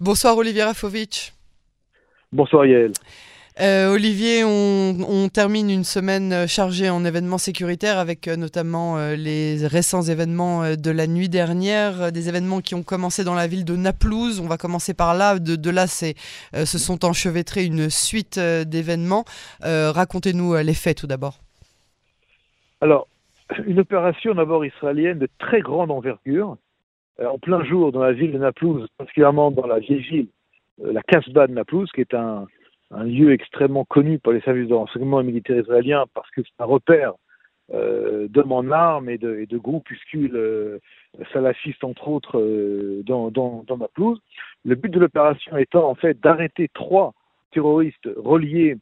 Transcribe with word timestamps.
Bonsoir 0.00 0.34
Olivier 0.38 0.62
Rafovitch. 0.62 1.34
Bonsoir 2.32 2.64
Yael. 2.64 2.92
Euh, 3.60 3.92
Olivier, 3.92 4.44
on, 4.44 5.28
termine 5.28 5.68
une 5.68 5.84
semaine 5.84 6.48
chargée 6.48 6.88
en 6.88 7.04
événements 7.04 7.36
sécuritaires 7.36 7.98
avec 7.98 8.26
euh, 8.26 8.36
notamment 8.36 8.96
euh, 8.96 9.14
les 9.14 9.66
récents 9.66 10.00
événements 10.00 10.74
de 10.74 10.90
la 10.90 11.06
nuit 11.06 11.28
dernière, 11.28 12.12
des 12.12 12.30
événements 12.30 12.62
qui 12.62 12.74
ont 12.74 12.82
commencé 12.82 13.24
dans 13.24 13.34
la 13.34 13.46
ville 13.46 13.66
de 13.66 13.76
Naplouse. 13.76 14.40
On 14.40 14.48
va 14.48 14.56
commencer 14.56 14.94
par 14.94 15.12
là. 15.12 15.38
De, 15.38 15.70
là, 15.70 15.86
c'est, 15.86 16.14
se 16.54 16.78
sont 16.78 17.04
enchevêtrés 17.04 17.66
une 17.66 17.90
suite 17.90 18.38
d'événements. 18.38 19.24
racontez-nous 19.62 20.56
les 20.56 20.74
faits 20.74 20.96
tout 20.96 21.06
d'abord. 21.06 21.40
Alors, 22.80 23.06
une 23.66 23.80
opération 23.80 24.34
d'abord 24.34 24.64
israélienne 24.64 25.18
de 25.18 25.28
très 25.38 25.60
grande 25.60 25.90
envergure, 25.90 26.56
en 27.24 27.38
plein 27.38 27.64
jour 27.64 27.92
dans 27.92 28.02
la 28.02 28.12
ville 28.12 28.32
de 28.32 28.38
Naplouse, 28.38 28.86
particulièrement 28.96 29.50
dans 29.50 29.66
la 29.66 29.78
vieille 29.78 30.00
ville, 30.00 30.28
la 30.82 31.02
Casbah 31.02 31.46
de 31.46 31.52
Naplouse, 31.52 31.90
qui 31.94 32.00
est 32.00 32.14
un, 32.14 32.46
lieu 33.04 33.32
extrêmement 33.32 33.84
connu 33.84 34.18
par 34.18 34.32
les 34.32 34.40
services 34.40 34.68
de 34.68 34.74
renseignement 34.74 35.22
militaire 35.22 35.60
israéliens 35.60 36.06
parce 36.12 36.28
que 36.30 36.40
c'est 36.42 36.62
un 36.62 36.66
repère 36.66 37.12
euh, 37.72 38.26
d'hommes 38.28 38.50
en 38.50 38.70
armes 38.72 39.08
et 39.08 39.18
de, 39.18 39.38
et 39.38 39.46
groupuscules 39.56 40.34
euh, 40.34 40.78
salafistes, 41.32 41.84
entre 41.84 42.08
autres, 42.08 42.40
euh, 42.40 43.02
dans, 43.04 43.64
Naplouse. 43.78 44.20
Le 44.64 44.74
but 44.74 44.90
de 44.90 44.98
l'opération 44.98 45.56
étant 45.56 45.88
en 45.88 45.94
fait 45.94 46.20
d'arrêter 46.20 46.68
trois 46.74 47.14
terroristes 47.52 48.08
reliés 48.16 48.76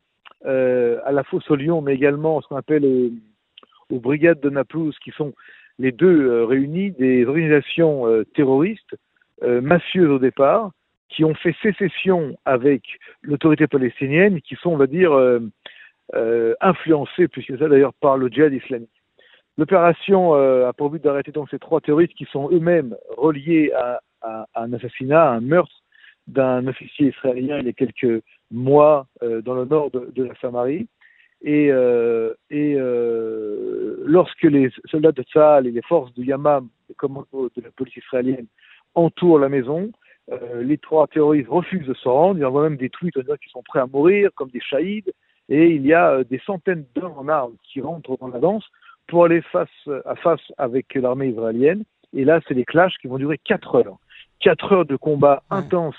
euh, 0.47 1.01
à 1.05 1.13
la 1.13 1.25
fosse 1.25 1.51
au 1.51 1.57
Lyon, 1.57 1.83
mais 1.83 1.95
également 1.95 2.41
ce 2.41 2.49
qu'on 2.49 2.57
appelle 2.57 2.85
aux 3.91 4.01
brigades 4.01 4.41
de 4.41 4.51
Naplouse, 4.51 4.97
qui 5.05 5.11
sont 5.11 5.35
les 5.79 5.93
deux 5.93 6.45
réunis 6.45 6.91
des 6.93 7.25
organisations 7.27 8.25
terroristes 8.35 8.97
massieuses 9.43 10.11
au 10.11 10.19
départ, 10.19 10.73
qui 11.09 11.25
ont 11.25 11.35
fait 11.35 11.55
sécession 11.63 12.39
avec 12.45 12.83
l'autorité 13.23 13.67
palestinienne, 13.67 14.41
qui 14.41 14.57
sont, 14.57 14.71
on 14.71 14.77
va 14.77 14.87
dire, 14.87 15.13
euh, 15.13 15.41
euh, 16.15 16.55
influencés, 16.61 17.29
puisque 17.29 17.59
ça 17.59 17.69
d'ailleurs 17.69 17.95
par 17.95 18.17
le 18.17 18.29
djihad 18.29 18.53
islamique. 18.53 18.91
L'opération 19.57 20.35
euh, 20.35 20.69
a 20.69 20.73
pour 20.73 20.91
but 20.91 21.03
d'arrêter 21.03 21.33
donc 21.33 21.51
ces 21.51 21.59
trois 21.59 21.81
terroristes 21.81 22.15
qui 22.15 22.27
sont 22.27 22.51
eux-mêmes 22.53 22.95
reliés 23.17 23.73
à, 23.75 24.01
un 24.55 24.73
assassinat, 24.73 25.31
à 25.31 25.35
un 25.35 25.41
meurtre 25.41 25.83
d'un 26.27 26.67
officier 26.67 27.09
israélien 27.09 27.59
il 27.59 27.67
y 27.67 27.71
a 27.71 27.73
quelques 27.73 28.23
mois 28.51 29.07
euh, 29.23 29.41
dans 29.43 29.55
le 29.55 29.65
nord 29.65 29.91
de, 29.91 30.23
la 30.23 30.35
Samarie. 30.41 30.87
Et, 31.43 31.71
euh, 31.71 32.35
euh, 32.53 32.88
lorsque 34.09 34.43
les 34.43 34.71
soldats 34.87 35.13
de 35.13 35.23
Tzahal 35.23 35.67
et 35.67 35.71
les 35.71 35.83
forces 35.83 36.13
du 36.15 36.25
Yamam, 36.25 36.69
les 36.89 36.95
commandos 36.95 37.51
de 37.57 37.63
la 37.63 37.71
police 37.71 37.97
israélienne, 37.97 38.47
entourent 38.95 39.39
la 39.39 39.49
maison, 39.49 39.91
euh, 40.33 40.63
les 40.63 40.79
trois 40.79 41.07
terroristes 41.07 41.49
refusent 41.49 41.87
de 41.87 41.95
se 41.95 42.09
rendre. 42.09 42.39
Ils 42.39 42.45
envoient 42.45 42.69
même 42.69 42.77
des 42.77 42.91
tweets 42.91 43.17
en 43.17 43.21
disant 43.21 43.37
qu'ils 43.37 43.51
sont 43.51 43.63
prêts 43.63 43.81
à 43.81 43.87
mourir, 43.87 44.31
comme 44.35 44.51
des 44.51 44.61
shahids. 44.61 45.13
Et 45.49 45.69
il 45.69 45.87
y 45.87 45.93
a 45.93 46.11
euh, 46.11 46.25
des 46.25 46.41
centaines 46.45 46.85
d'hommes 46.95 47.17
en 47.17 47.29
armes 47.29 47.55
qui 47.63 47.81
rentrent 47.81 48.17
dans 48.19 48.29
la 48.29 48.39
danse 48.39 48.65
pour 49.07 49.25
aller 49.25 49.41
face 49.41 49.89
à 50.05 50.15
face 50.17 50.41
avec 50.59 50.95
l'armée 50.95 51.29
israélienne. 51.29 51.85
Et 52.15 52.25
là, 52.25 52.41
c'est 52.47 52.55
des 52.55 52.65
clashs 52.65 52.97
qui 53.01 53.09
vont 53.09 53.19
durer 53.19 53.39
quatre 53.39 53.75
heures. 53.75 53.99
Quatre 54.41 54.73
heures 54.73 54.85
de 54.85 54.97
combat 54.97 55.43
intense 55.51 55.97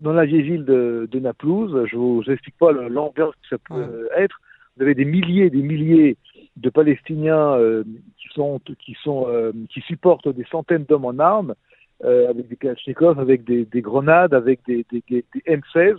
dans 0.00 0.12
la 0.12 0.26
vieille 0.26 0.42
ville 0.42 0.64
de, 0.64 1.08
de 1.10 1.18
Naplouse. 1.20 1.86
Je 1.90 1.96
vous, 1.96 2.16
vous 2.16 2.30
explique 2.30 2.58
pas 2.58 2.72
l'ambiance 2.72 3.34
que 3.34 3.48
ça 3.48 3.56
peut 3.66 4.08
être. 4.16 4.40
Vous 4.76 4.82
avez 4.82 4.94
des 4.94 5.04
milliers, 5.04 5.50
des 5.50 5.62
milliers 5.62 6.16
de 6.56 6.70
Palestiniens 6.70 7.56
euh, 7.56 7.84
qui 8.16 8.28
sont, 8.34 8.60
qui 8.78 8.96
sont, 9.02 9.26
euh, 9.28 9.52
qui 9.70 9.80
supportent 9.80 10.28
des 10.28 10.44
centaines 10.50 10.84
d'hommes 10.84 11.06
en 11.06 11.18
armes 11.18 11.54
euh, 12.04 12.28
avec 12.28 12.48
des 12.48 12.56
Kalachnikov, 12.56 13.18
avec 13.18 13.44
des, 13.44 13.64
des, 13.64 13.80
grenades, 13.80 14.34
avec 14.34 14.60
des, 14.66 14.84
des, 14.90 15.02
des 15.08 15.24
M16. 15.46 15.96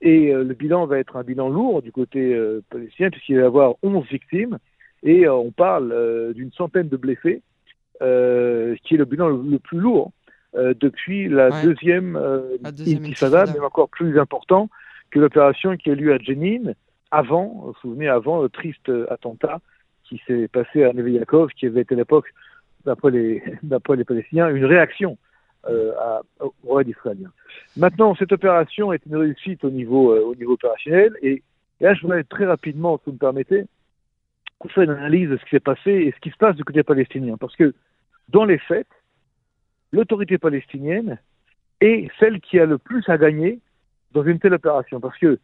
Et 0.00 0.32
euh, 0.32 0.42
le 0.42 0.54
bilan 0.54 0.86
va 0.86 0.98
être 0.98 1.16
un 1.16 1.22
bilan 1.22 1.48
lourd 1.48 1.82
du 1.82 1.92
côté 1.92 2.34
euh, 2.34 2.62
palestinien, 2.70 3.10
puisqu'il 3.10 3.36
va 3.36 3.42
y 3.42 3.44
avoir 3.44 3.74
11 3.82 4.04
victimes. 4.06 4.58
Et 5.02 5.28
on 5.28 5.52
parle 5.52 6.32
d'une 6.34 6.50
centaine 6.52 6.88
de 6.88 6.96
blessés, 6.96 7.42
qui 8.00 8.04
est 8.04 8.96
le 8.96 9.04
bilan 9.04 9.28
le, 9.28 9.58
plus 9.58 9.78
lourd 9.78 10.10
depuis 10.54 11.28
la 11.28 11.62
deuxième, 11.62 12.18
deuxième 12.72 13.04
intifada, 13.04 13.44
mais 13.46 13.60
encore 13.60 13.88
plus 13.88 14.18
important 14.18 14.68
que 15.10 15.20
l'opération 15.20 15.76
qui 15.76 15.90
a 15.90 15.94
lieu 15.94 16.12
à 16.12 16.18
Jenin, 16.18 16.72
avant, 17.12 17.44
vous 17.44 17.66
vous 17.66 17.74
souvenez, 17.82 18.08
avant 18.08 18.42
le 18.42 18.48
triste 18.48 18.90
attentat 19.10 19.60
qui 20.08 20.20
s'est 20.26 20.48
passé 20.48 20.84
à 20.84 20.92
Neve 20.92 21.08
Yaakov, 21.08 21.50
qui 21.50 21.66
avait 21.66 21.82
été 21.82 21.94
à 21.94 21.98
l'époque, 21.98 22.32
d'après 22.84 23.10
les, 23.10 23.42
les 23.62 24.04
Palestiniens, 24.04 24.48
une 24.48 24.64
réaction 24.64 25.18
euh, 25.68 25.92
à, 25.98 26.22
au 26.40 26.74
raid 26.74 26.88
israélien. 26.88 27.30
Maintenant, 27.76 28.14
cette 28.14 28.32
opération 28.32 28.92
est 28.92 29.04
une 29.06 29.16
réussite 29.16 29.64
au 29.64 29.70
niveau, 29.70 30.12
euh, 30.12 30.20
au 30.20 30.34
niveau 30.34 30.52
opérationnel. 30.52 31.16
Et, 31.22 31.42
là, 31.80 31.94
je 31.94 32.02
voudrais 32.02 32.22
très 32.24 32.46
rapidement, 32.46 32.98
si 32.98 33.04
vous 33.06 33.12
me 33.12 33.18
permettez, 33.18 33.64
qu'on 34.58 34.68
fasse 34.68 34.84
une 34.84 34.90
analyse 34.90 35.28
de 35.28 35.36
ce 35.36 35.44
qui 35.44 35.50
s'est 35.50 35.60
passé 35.60 35.90
et 35.90 36.12
ce 36.12 36.20
qui 36.20 36.30
se 36.30 36.36
passe 36.36 36.56
du 36.56 36.64
côté 36.64 36.82
palestinien. 36.82 37.36
Parce 37.36 37.56
que, 37.56 37.74
dans 38.28 38.44
les 38.44 38.58
faits, 38.58 38.86
l'autorité 39.92 40.38
palestinienne 40.38 41.18
est 41.80 42.10
celle 42.20 42.40
qui 42.40 42.58
a 42.60 42.64
le 42.66 42.78
plus 42.78 43.06
à 43.08 43.18
gagner 43.18 43.58
dans 44.12 44.22
une 44.22 44.38
telle 44.38 44.54
opération. 44.54 45.00
Parce 45.00 45.18
que 45.18 45.38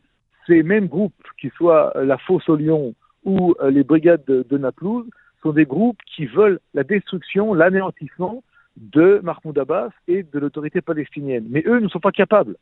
ces 0.47 0.63
mêmes 0.63 0.87
groupes, 0.87 1.15
qu'ils 1.41 1.53
soient 1.53 1.93
la 1.97 2.17
Fosse 2.19 2.49
au 2.49 2.57
Lion 2.57 2.95
ou 3.25 3.55
euh, 3.61 3.71
les 3.71 3.85
brigades 3.85 4.25
de, 4.27 4.45
de 4.49 4.59
Naplouse, 4.59 5.09
sont 5.43 5.53
des 5.53 5.65
groupes 5.65 5.99
qui 6.15 6.27
veulent 6.27 6.61
la 6.75 6.85
destruction, 6.85 7.55
l'anéantissement 7.55 8.43
de 8.77 9.21
Mahmoud 9.23 9.59
Abbas 9.59 9.91
et 10.09 10.23
de 10.23 10.39
l'autorité 10.39 10.81
palestinienne. 10.81 11.47
Mais 11.51 11.63
eux 11.67 11.81
ne 11.81 11.89
sont 11.89 12.01
pas 12.01 12.13
capables 12.13 12.57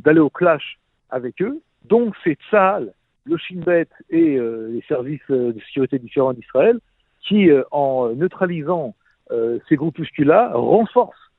d'aller 0.00 0.20
au 0.20 0.30
clash 0.30 0.78
avec 1.10 1.40
eux. 1.40 1.60
Donc 1.84 2.14
c'est 2.22 2.38
Tzahal, 2.48 2.92
le 3.24 3.36
Shin 3.36 3.60
Bet 3.60 3.88
et 4.10 4.36
euh, 4.36 4.68
les 4.68 4.82
services 4.82 5.20
euh, 5.30 5.52
de 5.52 5.60
sécurité 5.60 5.98
différents 5.98 6.32
d'Israël 6.32 6.78
qui, 7.26 7.50
euh, 7.50 7.62
en 7.70 8.10
neutralisant 8.10 8.94
ces 9.68 9.76
groupuscules-là, 9.76 10.50
renforcent 10.52 11.32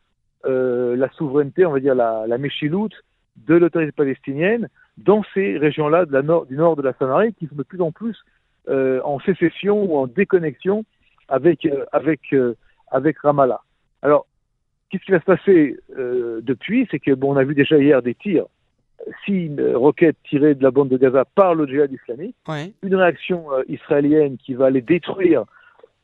la 0.43 1.09
souveraineté, 1.11 1.65
on 1.67 1.71
va 1.71 1.79
dire 1.79 1.93
la, 1.93 2.25
la 2.27 2.37
méchiloute 2.39 2.95
de 3.37 3.55
l'autorité 3.55 3.91
palestinienne 3.91 4.67
dans 4.97 5.23
ces 5.33 5.57
régions-là 5.57 6.05
du 6.05 6.55
nord 6.55 6.75
de 6.75 6.81
la 6.81 6.93
Samarie 6.93 7.33
qui 7.35 7.47
sont 7.47 7.55
de 7.55 7.63
plus 7.63 7.79
en 7.81 7.91
plus 7.91 8.17
en 8.67 9.19
sécession 9.19 9.83
ou 9.83 9.97
en 9.97 10.07
déconnexion 10.07 10.85
avec, 11.27 11.67
avec, 11.91 12.33
avec 12.91 13.17
Ramallah. 13.19 13.61
Alors, 14.01 14.27
qu'est-ce 14.89 15.03
qui 15.03 15.11
va 15.11 15.19
se 15.19 15.25
passer 15.25 15.77
euh, 15.97 16.41
depuis? 16.41 16.87
C'est 16.91 16.99
que, 16.99 17.11
bon, 17.11 17.33
on 17.33 17.37
a 17.37 17.43
vu 17.43 17.55
déjà 17.55 17.77
hier 17.77 18.01
des 18.01 18.15
tirs, 18.15 18.45
six 19.25 19.51
roquettes 19.73 20.17
tirées 20.29 20.55
de 20.55 20.63
la 20.63 20.71
bande 20.71 20.89
de 20.89 20.97
Gaza 20.97 21.25
par 21.25 21.55
le 21.55 21.67
djihad 21.67 21.91
islamique, 21.91 22.35
une 22.81 22.95
réaction 22.95 23.51
euh, 23.51 23.63
israélienne 23.67 24.37
qui 24.37 24.53
va 24.53 24.67
aller 24.67 24.81
détruire 24.81 25.43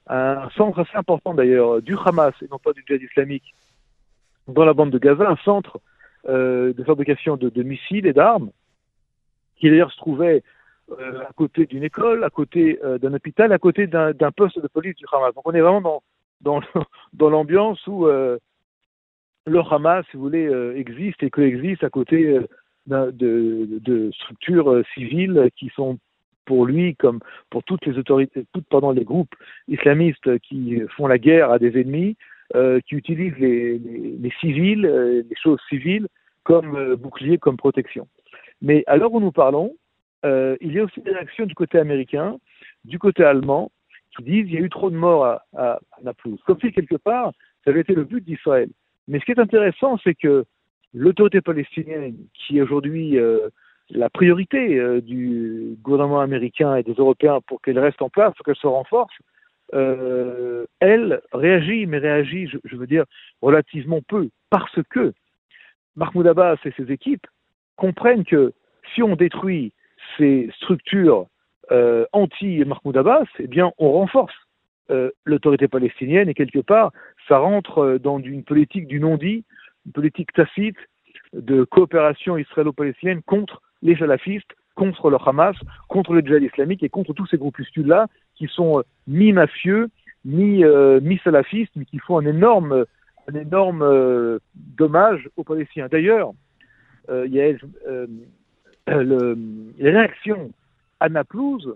un 0.07 0.49
centre 0.57 0.79
assez 0.79 0.95
important 0.95 1.33
d'ailleurs 1.33 1.81
du 1.81 1.95
Hamas 2.03 2.33
et 2.41 2.47
non 2.51 2.57
pas 2.57 2.73
du 2.73 2.83
djihad 2.85 3.01
islamique 3.01 3.55
dans 4.47 4.65
la 4.65 4.73
bande 4.73 4.89
de 4.89 4.97
Gaza, 4.97 5.29
un 5.29 5.37
centre 5.37 5.79
euh, 6.27 6.73
de 6.73 6.83
fabrication 6.83 7.37
de, 7.37 7.49
de 7.49 7.63
missiles 7.63 8.07
et 8.07 8.13
d'armes 8.13 8.51
qui 9.57 9.69
d'ailleurs 9.69 9.91
se 9.91 9.97
trouvait 9.97 10.43
à 10.91 11.31
côté 11.35 11.65
d'une 11.65 11.83
école, 11.83 12.23
à 12.23 12.29
côté 12.29 12.79
d'un 13.01 13.13
hôpital, 13.13 13.51
à 13.53 13.59
côté 13.59 13.87
d'un 13.87 14.31
poste 14.35 14.59
de 14.59 14.67
police 14.67 14.95
du 14.95 15.05
Hamas. 15.11 15.33
Donc 15.33 15.47
on 15.47 15.53
est 15.53 15.61
vraiment 15.61 15.81
dans 15.81 16.03
dans, 16.41 16.61
dans 17.13 17.29
l'ambiance 17.29 17.85
où 17.87 18.07
euh, 18.07 18.37
le 19.45 19.59
Hamas, 19.59 20.05
si 20.11 20.17
vous 20.17 20.23
voulez, 20.23 20.45
euh, 20.45 20.77
existe 20.77 21.23
et 21.23 21.29
coexiste 21.29 21.83
à 21.83 21.89
côté 21.89 22.37
euh, 22.37 22.47
de, 22.87 23.67
de, 23.79 24.11
structures 24.11 24.83
civiles 24.93 25.49
qui 25.55 25.69
sont 25.75 25.97
pour 26.45 26.65
lui, 26.65 26.95
comme 26.95 27.19
pour 27.49 27.63
toutes 27.63 27.85
les 27.85 27.97
autorités, 27.97 28.45
toutes 28.53 28.67
pendant 28.67 28.91
les 28.91 29.03
groupes 29.03 29.33
islamistes 29.67 30.39
qui 30.39 30.81
font 30.97 31.07
la 31.07 31.19
guerre 31.19 31.51
à 31.51 31.59
des 31.59 31.79
ennemis, 31.79 32.17
qui 32.85 32.95
utilisent 32.95 33.37
les, 33.37 33.77
les, 33.77 34.17
les 34.19 34.31
civils, 34.41 34.81
les 34.81 35.35
choses 35.41 35.59
civiles 35.69 36.07
comme 36.43 36.95
bouclier, 36.95 37.37
comme 37.37 37.55
protection. 37.55 38.07
Mais 38.61 38.83
à 38.87 38.97
l'heure 38.97 39.13
où 39.13 39.21
nous 39.21 39.31
parlons, 39.31 39.75
il 40.23 40.73
y 40.73 40.79
a 40.79 40.83
aussi 40.83 41.01
des 41.01 41.11
réactions 41.11 41.45
du 41.45 41.55
côté 41.55 41.79
américain, 41.79 42.37
du 42.85 42.99
côté 42.99 43.23
allemand, 43.23 43.71
qui 44.15 44.23
disent 44.23 44.45
qu'il 44.45 44.53
y 44.55 44.57
a 44.57 44.61
eu 44.61 44.69
trop 44.69 44.89
de 44.89 44.95
morts 44.95 45.25
à, 45.25 45.43
à. 45.55 45.79
Comme 46.45 46.59
si, 46.59 46.71
quelque 46.71 46.97
part, 46.97 47.31
ça 47.63 47.71
avait 47.71 47.81
été 47.81 47.93
le 47.93 48.03
but 48.03 48.23
d'Israël. 48.23 48.69
Mais 49.07 49.19
ce 49.19 49.25
qui 49.25 49.31
est 49.31 49.39
intéressant, 49.39 49.97
c'est 50.03 50.15
que 50.15 50.45
l'autorité 50.93 51.41
palestinienne, 51.41 52.15
qui 52.33 52.57
est 52.57 52.61
aujourd'hui 52.61 53.17
euh, 53.17 53.49
la 53.89 54.09
priorité 54.09 54.79
euh, 54.79 55.01
du 55.01 55.77
gouvernement 55.81 56.21
américain 56.21 56.75
et 56.75 56.83
des 56.83 56.93
Européens 56.93 57.39
pour 57.47 57.61
qu'elle 57.61 57.79
reste 57.79 58.01
en 58.01 58.09
place, 58.09 58.33
pour 58.35 58.45
qu'elle 58.45 58.55
se 58.55 58.67
renforce, 58.67 59.13
euh, 59.73 60.65
elle 60.79 61.21
réagit, 61.31 61.85
mais 61.85 61.99
réagit, 61.99 62.47
je, 62.47 62.75
veux 62.75 62.87
dire, 62.87 63.05
relativement 63.41 64.01
peu, 64.07 64.29
parce 64.49 64.79
que 64.89 65.13
Mahmoud 65.95 66.27
Abbas 66.27 66.57
et 66.65 66.71
ses 66.71 66.91
équipes 66.91 67.25
comprennent 67.77 68.25
que 68.25 68.53
si 68.93 69.01
on 69.01 69.15
détruit 69.15 69.73
ces 70.17 70.49
structures 70.55 71.27
euh, 71.71 72.05
anti-Mahmoud 72.11 72.97
Abbas, 72.97 73.27
eh 73.39 73.47
bien, 73.47 73.71
on 73.77 73.91
renforce 73.91 74.33
euh, 74.89 75.09
l'autorité 75.23 75.69
palestinienne 75.69 76.27
et 76.27 76.33
quelque 76.33 76.59
part, 76.59 76.91
ça 77.27 77.37
rentre 77.37 77.77
euh, 77.77 77.99
dans 77.99 78.19
une 78.19 78.43
politique 78.43 78.87
du 78.87 78.99
non-dit, 78.99 79.45
une 79.85 79.91
politique 79.93 80.33
tacite, 80.33 80.77
de 81.33 81.63
coopération 81.63 82.37
israélo-palestinienne 82.37 83.21
contre 83.21 83.61
les 83.81 83.95
salafistes, 83.95 84.51
contre 84.75 85.09
le 85.09 85.17
Hamas, 85.25 85.55
contre 85.87 86.13
le 86.13 86.21
djihad 86.21 86.43
islamique 86.43 86.83
et 86.83 86.89
contre 86.89 87.13
tous 87.13 87.25
ces 87.27 87.37
groupuscules-là 87.37 88.07
qui 88.35 88.47
sont 88.47 88.83
mi-mafieux, 89.07 89.87
mi-salafistes, 90.25 91.71
mais 91.77 91.85
qui 91.85 91.99
font 91.99 92.19
un 92.19 92.25
énorme, 92.25 92.85
un 93.29 93.33
énorme 93.33 94.39
dommage 94.55 95.29
aux 95.37 95.43
Palestiniens. 95.43 95.87
D'ailleurs, 95.89 96.31
il 97.09 97.33
y 97.33 97.41
a 97.41 97.55
le, 98.87 99.37
les 99.77 99.91
réactions 99.91 100.51
à 100.99 101.09
Naplouse 101.09 101.75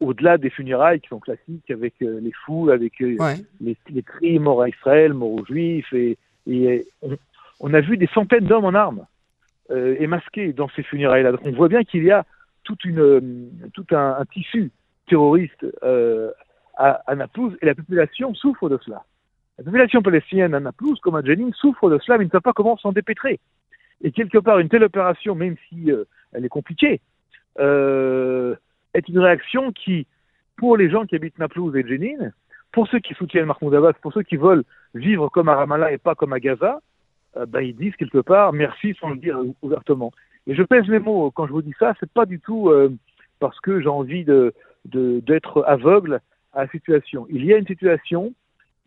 au-delà 0.00 0.38
des 0.38 0.50
funérailles 0.50 1.00
qui 1.00 1.08
sont 1.08 1.18
classiques 1.18 1.70
avec 1.70 1.94
euh, 2.02 2.20
les 2.20 2.32
fous, 2.32 2.70
avec 2.70 3.00
euh, 3.02 3.16
les, 3.60 3.76
les, 3.90 4.02
cris 4.02 4.38
mort 4.38 4.62
à 4.62 4.68
Israël, 4.68 5.12
mort 5.12 5.32
aux 5.32 5.44
Juifs, 5.44 5.92
et, 5.92 6.16
et 6.46 6.86
on, 7.60 7.74
a 7.74 7.80
vu 7.80 7.96
des 7.96 8.06
centaines 8.08 8.44
d'hommes 8.44 8.64
en 8.64 8.74
armes 8.74 9.06
euh, 9.70 9.96
et 9.98 10.06
masqués 10.06 10.52
dans 10.52 10.68
ces 10.70 10.82
funérailles-là. 10.82 11.32
Donc 11.32 11.40
on 11.44 11.52
voit 11.52 11.68
bien 11.68 11.82
qu'il 11.82 12.04
y 12.04 12.10
a 12.10 12.24
toute 12.62 12.84
une, 12.84 13.50
tout 13.74 13.86
un, 13.90 14.24
tissu 14.32 14.70
terroriste 15.08 15.66
à, 16.76 16.90
à, 17.06 17.14
Naplouse 17.16 17.56
et 17.60 17.66
la 17.66 17.74
population 17.74 18.34
souffre 18.34 18.68
de 18.68 18.78
cela. 18.84 19.02
La 19.56 19.64
population 19.64 20.02
palestinienne 20.02 20.54
à 20.54 20.60
Naplouse, 20.60 21.00
comme 21.00 21.16
à 21.16 21.22
Jenin, 21.22 21.50
souffre 21.54 21.90
de 21.90 21.98
cela, 21.98 22.18
mais 22.18 22.24
ne 22.26 22.30
sait 22.30 22.40
pas 22.40 22.52
comment 22.52 22.76
s'en 22.76 22.92
dépêtrer. 22.92 23.40
Et 24.02 24.12
quelque 24.12 24.38
part, 24.38 24.58
une 24.58 24.68
telle 24.68 24.84
opération, 24.84 25.34
même 25.34 25.56
si 25.68 25.90
elle 26.32 26.44
est 26.44 26.48
compliquée, 26.48 27.00
euh, 27.58 28.54
est 28.94 29.08
une 29.08 29.18
réaction 29.18 29.72
qui, 29.72 30.06
pour 30.56 30.76
les 30.76 30.90
gens 30.90 31.06
qui 31.06 31.16
habitent 31.16 31.38
Naplouse 31.38 31.74
et 31.76 31.86
Jenin, 31.86 32.30
pour 32.72 32.88
ceux 32.88 32.98
qui 33.00 33.14
soutiennent 33.14 33.46
Mahmoud 33.46 33.74
Abbas, 33.74 33.94
pour 33.94 34.12
ceux 34.12 34.22
qui 34.22 34.36
veulent 34.36 34.64
vivre 34.94 35.28
comme 35.28 35.48
à 35.48 35.56
Ramallah 35.56 35.92
et 35.92 35.98
pas 35.98 36.14
comme 36.14 36.32
à 36.32 36.40
Gaza, 36.40 36.80
euh, 37.36 37.46
ben, 37.46 37.60
ils 37.60 37.76
disent 37.76 37.96
quelque 37.96 38.18
part 38.18 38.52
merci 38.52 38.94
sans 39.00 39.10
le 39.10 39.16
dire 39.16 39.38
ouvertement. 39.62 40.12
Et 40.46 40.54
je 40.54 40.62
pèse 40.62 40.86
mes 40.88 40.98
mots 40.98 41.30
quand 41.30 41.46
je 41.46 41.52
vous 41.52 41.62
dis 41.62 41.74
ça, 41.78 41.94
c'est 42.00 42.10
pas 42.10 42.26
du 42.26 42.40
tout 42.40 42.68
euh, 42.68 42.92
parce 43.40 43.58
que 43.60 43.80
j'ai 43.80 43.88
envie 43.88 44.24
de, 44.24 44.54
d'être 44.84 45.64
aveugle 45.66 46.20
à 46.52 46.64
la 46.64 46.70
situation. 46.70 47.26
Il 47.30 47.44
y 47.44 47.52
a 47.52 47.58
une 47.58 47.66
situation 47.66 48.32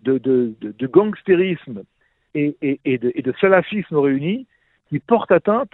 de, 0.01 0.17
de, 0.17 0.53
de 0.59 0.87
gangstérisme 0.87 1.83
et, 2.33 2.55
et, 2.61 2.79
et, 2.85 2.97
de, 2.97 3.11
et, 3.13 3.21
de, 3.21 3.33
salafisme 3.39 3.97
réunis 3.97 4.47
qui 4.91 4.99
porte 4.99 5.31
atteinte 5.31 5.71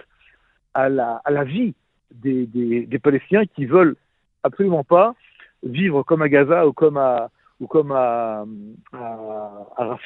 à 0.74 0.88
la, 0.88 1.20
à 1.24 1.30
la 1.30 1.44
vie 1.44 1.74
des, 2.14 2.46
des, 2.46 2.86
des 2.86 2.98
Palestiniens 2.98 3.44
qui 3.46 3.66
veulent 3.66 3.96
absolument 4.44 4.84
pas 4.84 5.14
vivre 5.62 6.04
comme 6.04 6.22
à 6.22 6.28
Gaza 6.28 6.66
ou 6.66 6.72
comme 6.72 6.96
à 6.96 7.30
ou 7.60 7.66
comme 7.66 7.90
à, 7.90 8.44
à, 8.92 9.98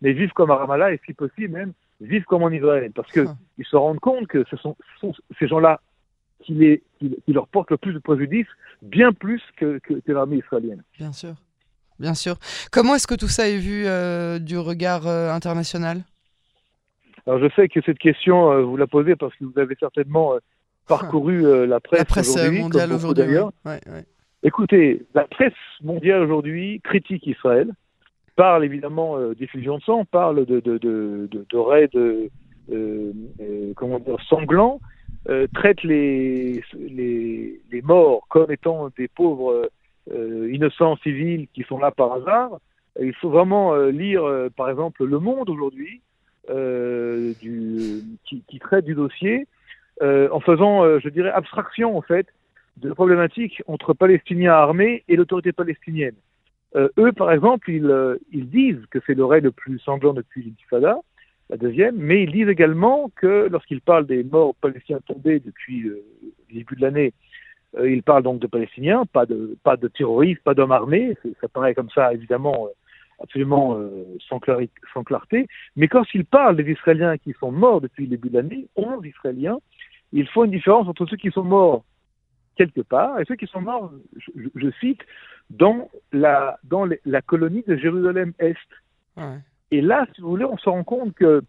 mais 0.00 0.12
vivre 0.12 0.32
comme 0.32 0.52
à 0.52 0.56
Ramallah 0.56 0.92
et 0.92 1.00
si 1.04 1.12
possible 1.12 1.52
même 1.52 1.72
vivre 2.00 2.24
comme 2.26 2.42
en 2.44 2.50
Israël, 2.50 2.92
parce 2.94 3.10
qu'ils 3.10 3.26
ah. 3.26 3.62
se 3.62 3.76
rendent 3.76 4.00
compte 4.00 4.28
que 4.28 4.44
ce 4.48 4.56
sont, 4.56 4.76
ces 5.38 5.48
gens-là 5.48 5.80
qui, 6.40 6.54
les, 6.54 6.82
qui, 6.98 7.32
leur 7.32 7.48
portent 7.48 7.70
le 7.70 7.78
plus 7.78 7.94
de 7.94 7.98
préjudice, 7.98 8.46
bien 8.82 9.12
plus 9.12 9.42
que, 9.56 9.78
que, 9.78 10.12
l'armée 10.12 10.38
israélienne. 10.38 10.82
Bien 10.98 11.12
sûr, 11.12 11.34
bien 11.98 12.14
sûr. 12.14 12.36
Comment 12.70 12.94
est-ce 12.94 13.06
que 13.06 13.14
tout 13.14 13.28
ça 13.28 13.48
est 13.48 13.58
vu 13.58 13.86
euh, 13.86 14.38
du 14.38 14.58
regard 14.58 15.06
euh, 15.06 15.30
international? 15.30 16.02
Alors 17.26 17.40
je 17.40 17.48
sais 17.54 17.68
que 17.68 17.80
cette 17.82 17.98
question, 17.98 18.52
euh, 18.52 18.62
vous 18.62 18.76
la 18.76 18.86
posez 18.86 19.16
parce 19.16 19.34
que 19.36 19.44
vous 19.44 19.58
avez 19.58 19.74
certainement 19.80 20.34
parcouru 20.86 21.46
euh, 21.46 21.66
la 21.66 21.80
presse, 21.80 22.04
presse 22.04 22.36
aujourd'hui, 22.36 22.60
mondiale 22.60 22.92
aujourd'hui. 22.92 23.24
d'ailleurs. 23.24 23.50
Écoutez, 24.42 25.06
la 25.14 25.24
presse 25.24 25.54
mondiale 25.82 26.22
aujourd'hui 26.22 26.80
critique 26.84 27.26
Israël, 27.26 27.72
parle 28.36 28.64
évidemment 28.64 29.16
euh, 29.16 29.34
d'effusion 29.34 29.78
de 29.78 29.82
sang, 29.82 30.04
parle 30.04 30.44
de, 30.44 30.60
de, 30.60 30.78
de, 30.78 31.28
de, 31.30 31.46
de 31.48 31.56
raids 31.56 31.88
euh, 31.94 32.28
euh, 32.70 33.72
comment 33.76 33.98
dire, 33.98 34.16
sanglants, 34.28 34.80
traite 35.54 35.82
les, 35.82 36.62
les, 36.78 37.60
les, 37.72 37.82
morts 37.82 38.26
comme 38.28 38.50
étant 38.50 38.90
des 38.98 39.08
pauvres 39.08 39.70
innocents 40.14 40.96
civils 40.98 41.48
qui 41.54 41.62
sont 41.62 41.78
là 41.78 41.90
par 41.90 42.12
hasard. 42.12 42.58
Il 43.00 43.14
faut 43.14 43.30
vraiment 43.30 43.74
lire, 43.86 44.22
par 44.54 44.68
exemple, 44.68 45.04
Le 45.04 45.18
Monde 45.18 45.48
aujourd'hui, 45.48 46.02
qui, 46.48 48.42
qui, 48.46 48.58
traite 48.58 48.84
du 48.84 48.94
dossier 48.94 49.46
euh, 50.02 50.28
en 50.32 50.40
faisant, 50.40 50.84
euh, 50.84 50.98
je 50.98 51.08
dirais, 51.08 51.30
abstraction 51.30 51.96
en 51.96 52.02
fait 52.02 52.26
de 52.78 52.88
la 52.88 52.94
problématique 52.94 53.62
entre 53.68 53.94
Palestiniens 53.94 54.52
armés 54.52 55.04
et 55.08 55.14
l'autorité 55.14 55.52
palestinienne. 55.52 56.16
Euh, 56.74 56.88
eux, 56.98 57.12
par 57.12 57.30
exemple, 57.30 57.70
ils, 57.70 58.18
ils 58.32 58.50
disent 58.50 58.84
que 58.90 58.98
c'est 59.06 59.14
le 59.14 59.24
raid 59.24 59.44
le 59.44 59.52
plus 59.52 59.78
sanglant 59.78 60.12
depuis 60.12 60.42
l'intifada, 60.42 60.98
la 61.48 61.56
deuxième, 61.56 61.94
mais 61.96 62.24
ils 62.24 62.32
disent 62.32 62.48
également 62.48 63.12
que 63.14 63.48
lorsqu'ils 63.48 63.80
parlent 63.80 64.06
des 64.06 64.24
morts 64.24 64.56
palestiniens 64.56 64.98
tombés 65.06 65.38
depuis 65.38 65.82
le 65.82 66.02
début 66.52 66.74
de 66.74 66.80
l'année, 66.80 67.12
ils 67.84 68.02
parlent 68.02 68.22
donc 68.22 68.40
de 68.40 68.46
Palestiniens, 68.46 69.04
pas 69.06 69.26
de, 69.26 69.56
pas 69.62 69.76
de 69.76 69.86
terroristes, 69.88 70.42
pas 70.42 70.54
d'hommes 70.54 70.72
armés. 70.72 71.16
Ça 71.40 71.48
paraît 71.48 71.74
comme 71.74 71.90
ça, 71.90 72.12
évidemment, 72.12 72.68
absolument 73.24 73.78
sans, 74.28 74.40
sans, 74.92 75.04
clarté. 75.04 75.46
Mais 75.76 75.88
quand 75.88 76.04
ils 76.14 76.24
parlent 76.24 76.56
des 76.56 76.70
Israéliens 76.70 77.18
qui 77.18 77.34
sont 77.40 77.52
morts 77.52 77.80
depuis 77.80 78.04
le 78.04 78.10
début 78.10 78.30
de 78.30 78.36
l'année, 78.36 78.68
11 78.76 79.04
Israéliens, 79.04 79.58
il 80.12 80.28
faut 80.28 80.44
une 80.44 80.52
différence 80.52 80.86
entre 80.88 81.06
ceux 81.06 81.16
qui 81.16 81.30
sont 81.30 81.44
morts 81.44 81.84
quelque 82.56 82.80
part 82.80 83.20
et 83.20 83.24
ceux 83.26 83.36
qui 83.36 83.46
sont 83.46 83.60
morts, 83.60 83.92
je, 84.54 84.70
cite, 84.80 85.00
dans 85.50 85.90
la, 86.12 86.58
dans 86.64 86.88
la 87.04 87.22
colonie 87.22 87.64
de 87.66 87.76
Jérusalem-Est. 87.76 88.56
Et 89.70 89.80
là, 89.80 90.06
si 90.14 90.20
vous 90.20 90.30
voulez, 90.30 90.44
on 90.44 90.56
se 90.56 90.68
rend 90.68 90.84
compte 90.84 91.14
que 91.14 91.42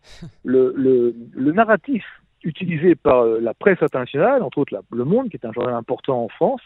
le, 0.44 0.74
le, 0.75 1.51
narratif 1.51 2.04
utilisé 2.44 2.95
par 2.95 3.22
euh, 3.22 3.39
la 3.39 3.54
presse 3.54 3.81
internationale, 3.81 4.44
entre 4.44 4.60
autres 4.60 4.80
Le 4.92 5.04
Monde, 5.04 5.30
qui 5.30 5.38
est 5.38 5.45
un 5.45 5.51
journal 5.51 5.74
important 5.74 6.24
en 6.24 6.30
France, 6.30 6.62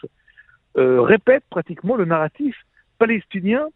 euh, 0.76 1.00
répète 1.00 1.44
pratiquement 1.50 1.96
le 1.96 2.04
narratif 2.04 2.56
palestinien, 2.98 3.66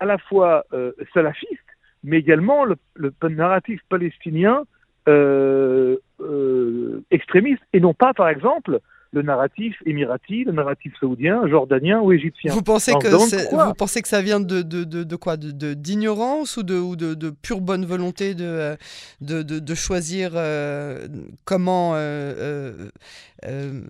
à 0.00 0.06
la 0.06 0.18
fois 0.18 0.64
euh, 0.72 0.92
salafiste, 1.12 1.58
mais 2.04 2.18
également 2.18 2.64
le, 2.64 2.76
le 2.94 3.12
narratif 3.28 3.80
palestinien 3.88 4.64
euh, 5.08 5.96
euh, 6.20 7.02
extrémistes 7.10 7.62
et 7.72 7.80
non 7.80 7.94
pas, 7.94 8.12
par 8.12 8.28
exemple, 8.28 8.80
le 9.12 9.22
narratif 9.22 9.74
émirati, 9.86 10.44
le 10.44 10.52
narratif 10.52 10.92
saoudien, 11.00 11.46
jordanien 11.48 12.00
ou 12.00 12.12
égyptien. 12.12 12.52
Vous 12.52 12.62
pensez, 12.62 12.92
que, 12.92 13.08
vous 13.08 13.74
pensez 13.74 14.02
que 14.02 14.08
ça 14.08 14.20
vient 14.20 14.40
de, 14.40 14.60
de, 14.60 14.84
de, 14.84 15.04
de 15.04 15.16
quoi? 15.16 15.38
D'ignorance 15.38 16.58
ou, 16.58 16.62
de, 16.62 16.74
ou 16.74 16.94
de, 16.96 17.30
pure 17.30 17.62
bonne 17.62 17.86
volonté 17.86 18.34
de, 18.34 18.76
de, 19.20 19.74
choisir 19.74 20.32
euh, 20.34 21.06
comment 21.46 21.94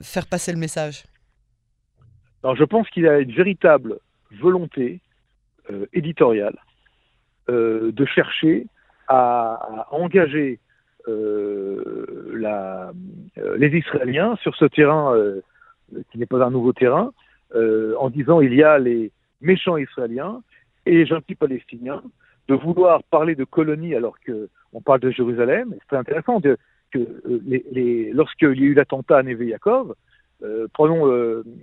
faire 0.03 0.27
passer 0.31 0.53
le 0.53 0.59
message? 0.59 1.05
Alors 2.45 2.55
je 2.55 2.65
pense 2.65 2.89
qu'il 2.91 3.03
y 3.03 3.09
a 3.09 3.19
une 3.19 3.33
véritable 3.33 3.99
volonté 4.41 5.01
éditoriale 5.93 6.57
de 7.49 8.05
chercher 8.05 8.67
à, 9.09 9.87
engager 9.91 10.61
euh, 11.09 12.05
euh, 12.45 13.57
les 13.57 13.77
Israéliens 13.77 14.37
sur 14.43 14.55
ce 14.57 14.67
terrain 14.67 15.15
euh, 15.15 15.41
qui 16.11 16.19
n'est 16.19 16.27
pas 16.27 16.45
un 16.45 16.51
nouveau 16.51 16.73
terrain, 16.73 17.13
en 17.55 18.11
disant 18.11 18.43
il 18.43 18.55
y 18.55 18.63
a 18.63 18.79
les 18.79 19.11
méchants 19.41 19.79
Israéliens 19.79 20.43
et 20.85 20.93
les 20.93 21.07
gentils 21.07 21.35
Palestiniens, 21.35 22.03
de 22.49 22.55
vouloir 22.55 23.03
parler 23.05 23.35
de 23.35 23.45
colonies 23.45 23.95
alors 23.95 24.17
qu'on 24.25 24.83
parle 24.83 25.01
de 25.01 25.11
Jérusalem. 25.11 25.75
C'est 25.89 25.97
intéressant 25.97 26.41
de, 26.41 26.59
que 26.93 27.01
y 27.49 28.45
a 28.45 28.49
eu 28.49 28.75
l'attentat 28.75 29.19
à 29.19 29.23
Neve 29.23 29.45
Yaakov, 29.45 29.95
prenons 30.73 31.07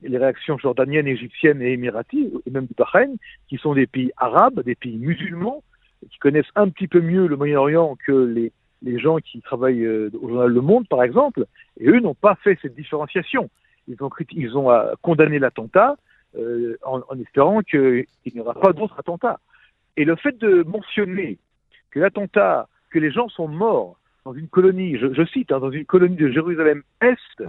les 0.04 0.18
réactions 0.18 0.58
jordaniennes, 0.58 1.08
égyptiennes 1.08 1.62
et 1.62 1.74
émiraties, 1.74 2.32
et 2.46 2.50
même 2.52 2.66
du 2.66 2.74
Bahreïn, 2.74 3.16
qui 3.48 3.58
sont 3.58 3.74
des 3.74 3.88
pays 3.88 4.12
arabes, 4.18 4.62
des 4.64 4.76
pays 4.76 4.98
musulmans, 4.98 5.64
qui 6.12 6.18
connaissent 6.20 6.52
un 6.56 6.70
petit 6.70 6.88
peu 6.88 7.02
mieux 7.02 7.28
le 7.28 7.38
Moyen-Orient 7.38 7.98
que 8.06 8.12
les, 8.12 8.52
les 8.86 9.00
gens 9.00 9.18
qui 9.18 9.42
travaillent 9.42 9.84
euh, 9.84 10.10
au 10.22 10.30
journal 10.30 10.52
Le 10.52 10.62
Monde, 10.62 10.88
par 10.88 11.04
exemple, 11.04 11.46
et 11.80 11.90
eux 11.90 12.00
n'ont 12.00 12.16
pas 12.16 12.36
fait 12.36 12.58
cette 12.62 12.76
différenciation. 12.76 13.50
Ils 13.88 14.02
ont, 14.02 14.10
ils 14.32 14.58
ont 14.58 14.72
euh, 14.72 14.94
condamné 15.02 15.40
l'attentat 15.40 15.98
euh, 16.38 16.78
en, 16.84 17.02
espérant 17.20 17.62
qu'il 17.62 18.06
n'y 18.34 18.40
aura 18.40 18.54
pas 18.54 18.74
d'autres 18.74 19.00
attentats. 19.00 19.40
Et 19.98 20.06
le 20.06 20.16
fait 20.16 20.38
de 20.38 20.64
mentionner 20.64 21.38
que 21.92 22.00
l'attentat, 22.00 22.68
que 22.92 23.00
les 23.00 23.12
gens 23.12 23.30
sont 23.30 23.48
morts 23.48 23.98
dans 24.26 24.34
une 24.34 24.48
colonie, 24.48 24.98
je, 24.98 25.26
cite, 25.26 25.52
hein, 25.52 25.60
dans 25.60 25.72
une 25.72 25.86
colonie 25.86 26.16
de 26.16 26.32
Jérusalem-Est, 26.32 27.44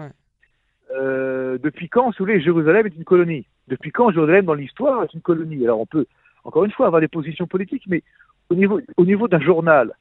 depuis 0.90 1.88
quand, 1.88 2.12
si 2.12 2.19
vous 2.19 2.26
voulez, 2.26 2.40
Jérusalem 2.40 2.87
est 2.87 2.97
une 2.97 3.05
colonie? 3.05 3.47
Depuis 3.69 3.90
quand 3.90 4.11
Jérusalem, 4.11 4.45
dans 4.45 4.55
l'histoire, 4.55 5.02
est 5.02 5.14
une 5.14 5.21
colonie? 5.21 5.64
Alors 5.64 5.81
on 5.81 5.87
peut, 5.87 6.07
encore 6.45 6.64
une 6.64 6.71
fois, 6.71 6.87
avoir 6.87 7.00
des 7.00 7.09
positions 7.09 7.47
politiques, 7.47 7.85
mais 7.88 8.02
au 8.50 8.55
niveau, 8.55 8.81
au 8.97 9.05
niveau 9.05 9.28
d'un 9.28 9.40
journal, 9.40 9.93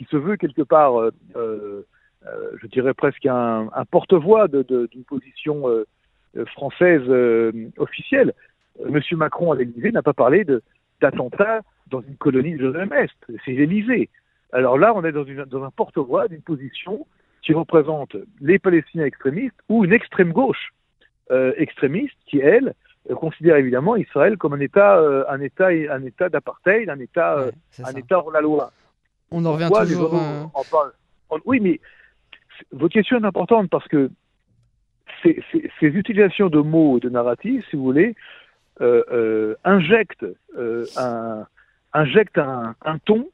qui 0.00 0.06
se 0.10 0.16
veut 0.16 0.36
quelque 0.36 0.62
part, 0.62 0.98
euh, 0.98 1.10
euh, 1.36 1.82
euh, 2.26 2.50
je 2.62 2.66
dirais 2.68 2.94
presque 2.94 3.26
un, 3.26 3.68
porte-voix 3.90 4.48
d'une 4.48 5.04
position 5.06 5.64
française 6.46 7.02
officielle. 7.76 8.32
Monsieur 8.88 9.18
Macron 9.18 9.52
à 9.52 9.56
l'Élysée 9.56 9.92
n'a 9.92 10.02
pas 10.02 10.14
parlé 10.14 10.46
d'attentat 11.02 11.60
dans 11.88 12.00
une 12.00 12.16
colonie 12.16 12.52
de 12.54 12.60
Jérusalem-Est. 12.60 13.32
C'est 13.44 13.52
l'Élysée. 13.52 14.08
Alors 14.52 14.78
là, 14.78 14.94
on 14.94 15.04
est 15.04 15.12
dans 15.12 15.64
un 15.64 15.70
porte-voix 15.70 16.28
d'une 16.28 16.40
position 16.40 17.06
qui 17.42 17.54
représente 17.54 18.16
les 18.40 18.58
Palestiniens 18.58 19.06
extrémistes 19.06 19.56
ou 19.68 19.84
une 19.84 19.92
extrême 19.92 20.32
gauche 20.32 20.72
euh, 21.30 21.52
extrémiste 21.56 22.16
qui, 22.26 22.38
elle, 22.38 22.74
considère 23.16 23.56
évidemment 23.56 23.96
Israël 23.96 24.36
comme 24.36 24.52
un 24.52 24.60
État, 24.60 25.00
un 25.28 25.40
État, 25.40 25.68
un 25.68 26.02
État 26.02 26.28
d'apartheid, 26.28 26.88
un 26.90 26.98
État, 27.00 27.46
un 27.82 27.92
État 27.92 28.18
hors 28.18 28.30
la 28.30 28.40
loi. 28.40 28.72
On 29.30 29.44
en 29.46 29.52
revient 29.52 29.70
toujours. 29.70 30.14
oui, 31.46 31.60
mais 31.60 31.80
votre 32.72 32.92
question 32.92 33.18
est 33.18 33.24
importante 33.24 33.70
parce 33.70 33.88
que 33.88 34.10
ces, 35.22 35.42
utilisations 35.80 36.48
de 36.48 36.60
mots 36.60 36.98
et 36.98 37.00
de 37.00 37.08
narratifs, 37.08 37.64
si 37.70 37.76
vous 37.76 37.84
voulez, 37.84 38.14
euh, 38.80 39.02
euh, 39.12 39.54
injectent, 39.64 40.26
euh, 40.56 40.86
un, 40.96 41.44
un, 41.92 42.98
ton 43.04 43.28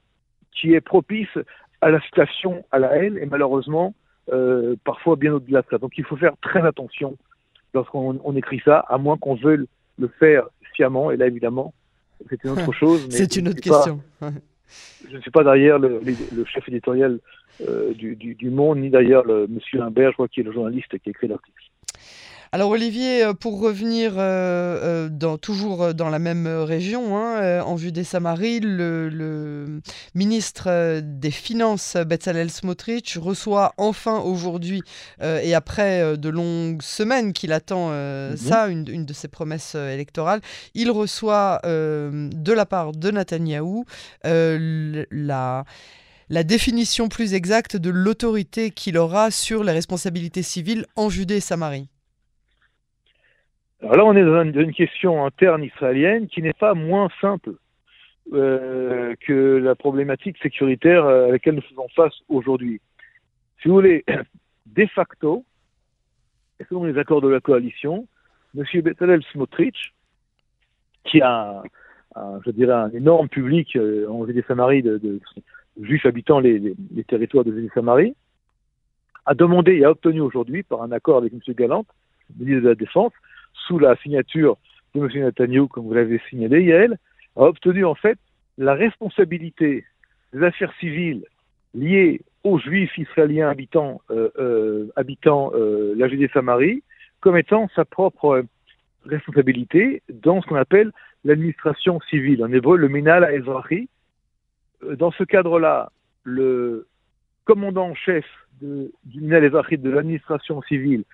qui 0.53 0.75
est 0.75 0.81
propice 0.81 1.39
à 1.87 1.91
la 1.91 2.01
citation, 2.01 2.65
à 2.73 2.81
la 2.81 2.97
haine, 2.97 3.17
et 3.17 3.27
malheureusement, 3.27 3.95
parfois 4.85 5.15
bien 5.15 5.35
au-delà 5.35 5.63
de 5.63 5.67
ça. 5.71 5.79
Donc 5.79 5.93
il 5.97 6.05
faut 6.05 6.17
faire 6.17 6.33
très 6.43 6.67
attention 6.67 7.17
lorsqu'on 7.75 8.37
écrit 8.37 8.61
ça, 8.65 8.81
à 8.81 8.99
moins 8.99 9.17
qu'on 9.17 9.37
veuille 9.37 9.67
le 9.99 10.09
faire 10.19 10.49
sciemment, 10.75 11.13
et 11.13 11.17
là 11.17 11.27
évidemment, 11.29 11.73
c'est 12.29 12.43
une 12.43 12.51
autre 12.51 12.73
chose. 12.81 13.07
c'est 13.11 13.37
une 13.37 13.49
autre 13.49 13.61
question. 13.61 14.01
je 14.21 15.17
ne 15.17 15.21
suis 15.21 15.31
pas 15.31 15.45
derrière 15.45 15.79
le, 15.79 16.01
chef 16.47 16.69
éditorial 16.69 17.21
du, 17.95 18.17
du, 18.17 18.51
Monde, 18.51 18.79
ni 18.79 18.91
derrière 18.91 19.23
le, 19.23 19.47
monsieur 19.47 19.81
Imbert, 19.81 20.11
je 20.11 20.15
crois, 20.15 20.29
qui 20.29 20.41
est 20.41 20.45
le 20.45 20.53
journaliste 20.53 20.99
qui 20.99 21.09
a 21.09 21.11
écrit 21.11 21.29
l'article. 21.29 21.63
Alors 22.53 22.71
Olivier, 22.71 23.25
euh, 23.25 23.35
pour 23.35 23.61
revenir 23.61 24.15
euh, 24.17 25.09
euh, 25.11 25.37
toujours 25.37 25.95
dans 25.95 26.09
la 26.09 26.19
même 26.19 26.47
région, 26.47 27.17
hein, 27.17 27.63
en 27.63 27.75
vue 27.75 27.93
des 27.93 28.05
le, 28.13 29.81
ministre 30.15 31.01
des 31.01 31.31
Finances, 31.31 31.97
Bezalel 31.97 32.51
Smotrich, 32.51 33.19
reçoit 33.21 33.75
enfin 33.77 34.21
aujourd'hui, 34.21 34.83
et 35.23 35.55
après 35.55 36.17
de 36.17 36.29
longues 36.29 36.83
semaines 36.83 37.33
qu'il 37.33 37.53
attend 37.53 37.91
mhm. 37.91 38.37
ça, 38.37 38.69
une, 38.69 38.85
de 38.85 39.13
ses 39.13 39.29
promesses 39.29 39.75
électorales, 39.75 40.41
il 40.75 40.91
reçoit 40.91 41.61
de 41.65 42.53
la 42.53 42.67
part 42.67 42.93
de 42.93 43.11
Netanyahou 43.11 43.85
la 44.25 45.65
la 46.29 46.43
définition 46.43 47.09
plus 47.09 47.35
exacte 47.35 47.77
de 47.77 47.91
l'autorité 47.91 48.73
qu'il 48.73 48.99
aura 48.99 49.31
sur 49.31 49.63
les 49.63 49.71
responsabilités 49.71 50.43
civiles 50.43 50.87
en 50.97 51.09
Judée 51.09 51.37
et 51.37 51.41
Samarie. 51.41 51.89
Alors 53.83 53.97
là, 53.97 54.05
on 54.05 54.17
est 54.17 54.25
dans 54.25 54.43
une, 54.43 54.73
question 54.73 55.25
interne 55.25 55.63
israélienne 55.63 56.29
qui 56.29 56.41
n'est 56.41 56.55
pas 56.55 56.75
moins 56.75 57.09
simple 57.21 57.55
euh, 58.33 59.15
que 59.21 59.59
la 59.59 59.75
problématique 59.75 60.39
sécuritaire 60.43 61.05
à 61.05 61.29
laquelle 61.29 61.57
nous 61.57 61.63
faisons 61.63 61.87
face 61.95 62.15
aujourd'hui. 62.29 62.81
Si 63.61 63.69
vous 63.69 63.75
voulez, 63.75 64.05
de 64.67 64.87
facto, 64.87 65.45
selon 66.69 66.85
les 66.85 66.99
accords 66.99 67.21
de 67.21 67.29
la 67.29 67.41
coalition, 67.41 68.09
M. 68.57 68.65
Bezalel 68.83 69.23
Smotrich, 69.33 69.93
qui 71.05 71.21
a, 71.21 71.63
un, 72.15 72.41
je 72.45 72.51
dirais, 72.51 72.73
un 72.73 72.91
énorme 72.91 73.29
public 73.29 73.77
euh, 73.77 74.09
en 74.09 74.27
Judée-Samarie 74.27 74.83
de, 74.83 75.21
juifs 75.81 76.07
habitant 76.07 76.41
les, 76.41 76.75
territoires 77.07 77.45
de 77.45 77.53
Judée-Samarie, 77.53 78.15
a 79.27 79.35
demandé 79.35 79.73
et 79.73 79.85
a 79.85 79.91
obtenu 79.91 80.21
aujourd'hui, 80.21 80.63
par 80.63 80.83
un 80.83 80.93
accord 80.93 81.19
avec 81.19 81.33
M. 81.33 81.41
Galant, 81.55 81.85
ministre 82.39 82.63
de 82.63 82.69
la 82.69 82.75
Défense, 82.75 83.13
sous 83.67 83.79
la 83.79 83.97
signature 83.97 84.57
de 84.95 85.01
M. 85.01 85.25
Netanyahu, 85.25 85.69
comme 85.69 85.87
vous 85.87 85.95
l'avez 85.95 86.21
signalé, 86.31 86.65
Yael, 86.65 86.99
a 87.37 87.43
obtenu 87.43 87.85
en 87.85 87.95
fait 87.95 88.19
la 88.59 88.75
responsabilité 88.75 89.85
des 90.33 90.43
affaires 90.43 90.73
civiles 90.81 91.25
liées 91.75 92.21
aux 92.45 92.59
juifs 92.59 92.97
israéliens 92.97 93.51
habitant, 93.51 94.01
euh, 94.11 94.31
euh, 94.39 94.89
euh, 94.97 95.95
la 95.97 96.09
Judée-Samarie 96.09 96.83
comme 97.21 97.37
étant 97.37 97.69
sa 97.75 97.85
propre 97.85 98.45
responsabilité 99.05 100.03
dans 100.09 100.41
ce 100.41 100.47
qu'on 100.47 100.57
appelle 100.57 100.93
l'administration 101.25 102.01
civile, 102.09 102.45
en 102.45 102.53
hébreu 102.53 102.77
le 102.77 102.89
Minal 102.89 103.25
Ezrahi. 103.35 103.89
Dans 104.97 105.11
ce 105.11 105.25
cadre-là, 105.25 105.91
le 106.23 106.87
commandant 107.45 107.89
en 107.89 107.95
chef 107.95 108.25
du 108.61 109.21
Minal 109.21 109.45
Ezrahi 109.45 109.79
de 109.79 109.91
l'administration 109.91 110.63
civile 110.63 111.05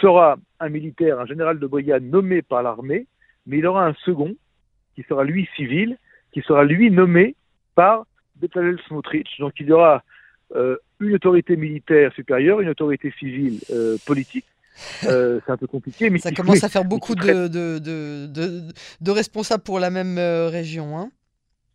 sera 0.00 0.36
un 0.60 0.68
militaire, 0.68 1.20
un 1.20 1.26
général 1.26 1.58
de 1.58 1.66
brigade 1.66 2.02
nommé 2.02 2.42
par 2.42 2.62
l'armée, 2.62 3.06
mais 3.46 3.58
il 3.58 3.66
aura 3.66 3.86
un 3.86 3.94
second, 4.04 4.34
qui 4.94 5.02
sera 5.08 5.24
lui 5.24 5.48
civil, 5.56 5.96
qui 6.32 6.42
sera 6.42 6.64
lui 6.64 6.90
nommé 6.90 7.34
par 7.74 8.04
Betalel 8.36 8.78
Smotrich. 8.86 9.38
Donc 9.38 9.54
il 9.58 9.66
y 9.66 9.72
aura 9.72 10.02
euh, 10.54 10.76
une 11.00 11.14
autorité 11.14 11.56
militaire 11.56 12.12
supérieure, 12.14 12.60
une 12.60 12.68
autorité 12.68 13.12
civile 13.18 13.60
euh, 13.70 13.96
politique. 14.06 14.44
Euh, 15.04 15.40
c'est 15.44 15.52
un 15.52 15.56
peu 15.56 15.66
compliqué, 15.66 16.08
mais 16.10 16.18
ça 16.18 16.30
commence 16.30 16.62
à 16.62 16.68
faire 16.68 16.84
beaucoup 16.84 17.14
de, 17.14 17.48
de, 17.48 17.78
de, 17.78 18.60
de, 19.00 19.10
responsables 19.10 19.64
pour 19.64 19.80
la 19.80 19.90
même 19.90 20.18
région. 20.18 20.98
Hein 20.98 21.10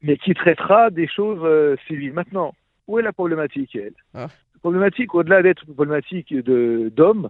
mais 0.01 0.17
qui 0.17 0.33
traitera 0.33 0.89
des 0.89 1.07
choses 1.07 1.77
civiles. 1.87 2.13
Maintenant, 2.13 2.53
où 2.87 2.99
est 2.99 3.01
la 3.01 3.13
problématique, 3.13 3.75
elle? 3.75 3.93
Ah. 4.13 4.27
La 4.53 4.59
problématique, 4.59 5.15
au-delà 5.15 5.41
d'être 5.41 5.63
une 5.67 5.75
problématique 5.75 6.35
d'hommes, 6.35 7.29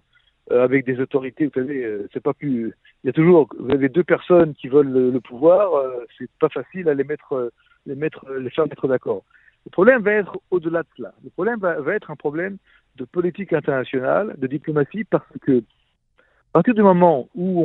avec 0.49 0.85
des 0.85 0.99
autorités, 0.99 1.45
vous 1.45 1.53
savez, 1.53 1.83
euh, 1.83 2.07
c'est 2.13 2.21
pas 2.21 2.33
plus. 2.33 2.73
Il 3.03 3.07
y 3.07 3.09
a 3.09 3.13
toujours, 3.13 3.47
vous 3.57 3.71
avez 3.71 3.89
deux 3.89 4.03
personnes 4.03 4.53
qui 4.53 4.67
veulent 4.67 4.91
le, 4.91 5.19
pouvoir, 5.21 5.73
euh, 5.75 6.05
c'est 6.17 6.29
pas 6.39 6.49
facile 6.49 6.89
à 6.89 6.93
les 6.93 7.03
mettre, 7.03 7.51
les 7.85 7.95
mettre, 7.95 8.29
les 8.31 8.49
faire 8.49 8.67
mettre 8.67 8.87
d'accord. 8.87 9.23
Le 9.65 9.71
problème 9.71 10.01
va 10.01 10.11
être 10.11 10.37
au-delà 10.51 10.83
de 10.83 10.87
cela. 10.97 11.13
Le 11.23 11.29
problème 11.29 11.59
va, 11.59 11.79
va, 11.79 11.95
être 11.95 12.11
un 12.11 12.17
problème 12.17 12.57
de 12.97 13.05
politique 13.05 13.53
internationale, 13.53 14.35
de 14.37 14.47
diplomatie, 14.47 15.05
parce 15.05 15.25
que 15.41 15.59
à 15.59 16.53
partir 16.53 16.73
du 16.73 16.83
moment 16.83 17.29
où 17.33 17.63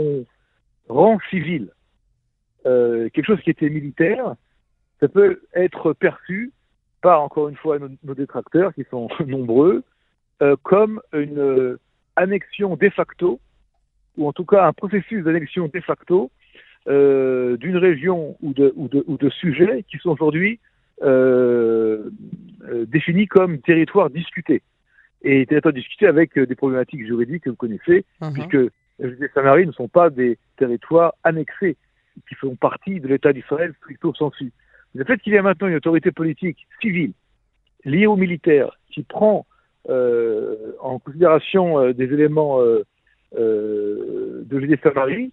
on 0.88 0.94
rend 0.94 1.18
civil 1.30 1.68
euh, 2.66 3.08
quelque 3.10 3.26
chose 3.26 3.40
qui 3.42 3.50
était 3.50 3.68
militaire, 3.68 4.34
ça 5.00 5.08
peut 5.08 5.42
être 5.54 5.92
perçu 5.92 6.52
par, 7.02 7.22
encore 7.22 7.48
une 7.48 7.56
fois, 7.56 7.78
nos, 7.78 7.88
nos 8.04 8.14
détracteurs, 8.14 8.74
qui 8.74 8.84
sont 8.90 9.08
nombreux, 9.26 9.82
euh, 10.42 10.56
comme 10.62 11.00
une 11.12 11.76
annexion 12.18 12.76
de 12.76 12.88
facto, 12.90 13.40
ou 14.16 14.28
en 14.28 14.32
tout 14.32 14.44
cas 14.44 14.66
un 14.66 14.72
processus 14.72 15.24
d'annexion 15.24 15.70
de 15.72 15.80
facto 15.80 16.30
euh, 16.88 17.56
d'une 17.56 17.76
région 17.76 18.36
ou 18.40 18.52
de, 18.52 18.72
ou, 18.76 18.88
de, 18.88 19.04
ou 19.06 19.16
de, 19.18 19.28
sujets 19.30 19.84
qui 19.90 19.98
sont 19.98 20.10
aujourd'hui 20.10 20.58
euh, 21.02 22.10
euh, 22.68 22.86
définis 22.86 23.26
comme 23.26 23.58
territoires 23.58 24.10
discutés. 24.10 24.62
Et 25.22 25.44
territoires 25.46 25.74
discutés 25.74 26.06
avec 26.06 26.38
des 26.38 26.54
problématiques 26.54 27.04
juridiques 27.04 27.44
que 27.44 27.50
vous 27.50 27.56
connaissez, 27.56 28.04
uh-huh. 28.22 28.32
puisque 28.32 28.72
les 29.00 29.28
Samaries 29.34 29.66
ne 29.66 29.72
sont 29.72 29.88
pas 29.88 30.10
des 30.10 30.38
territoires 30.56 31.14
annexés 31.24 31.76
qui 32.28 32.34
font 32.34 32.56
partie 32.56 33.00
de 33.00 33.08
l'État 33.08 33.32
d'Israël 33.32 33.74
stricto 33.82 34.14
sensu. 34.14 34.52
Le 34.94 35.04
fait 35.04 35.18
qu'il 35.18 35.32
y 35.32 35.38
a 35.38 35.42
maintenant 35.42 35.68
une 35.68 35.76
autorité 35.76 36.10
politique 36.10 36.66
civile 36.80 37.12
liée 37.84 38.06
aux 38.06 38.16
militaires 38.16 38.78
qui 38.90 39.02
prend 39.02 39.46
en 39.88 40.98
considération 40.98 41.80
euh, 41.80 41.92
des 41.92 42.04
éléments 42.04 42.60
euh, 42.60 42.84
de 43.34 44.60
Judée 44.60 44.78
Samarie 44.82 45.32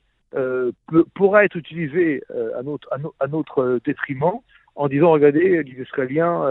pourra 1.14 1.46
être 1.46 1.56
utilisé 1.56 2.22
à 2.58 2.62
notre, 2.62 2.90
à, 3.22 3.28
notre 3.28 3.80
détriment 3.86 4.42
en 4.76 4.90
disant 4.90 5.12
regardez, 5.12 5.64
les 5.64 5.82
Israéliens 5.82 6.44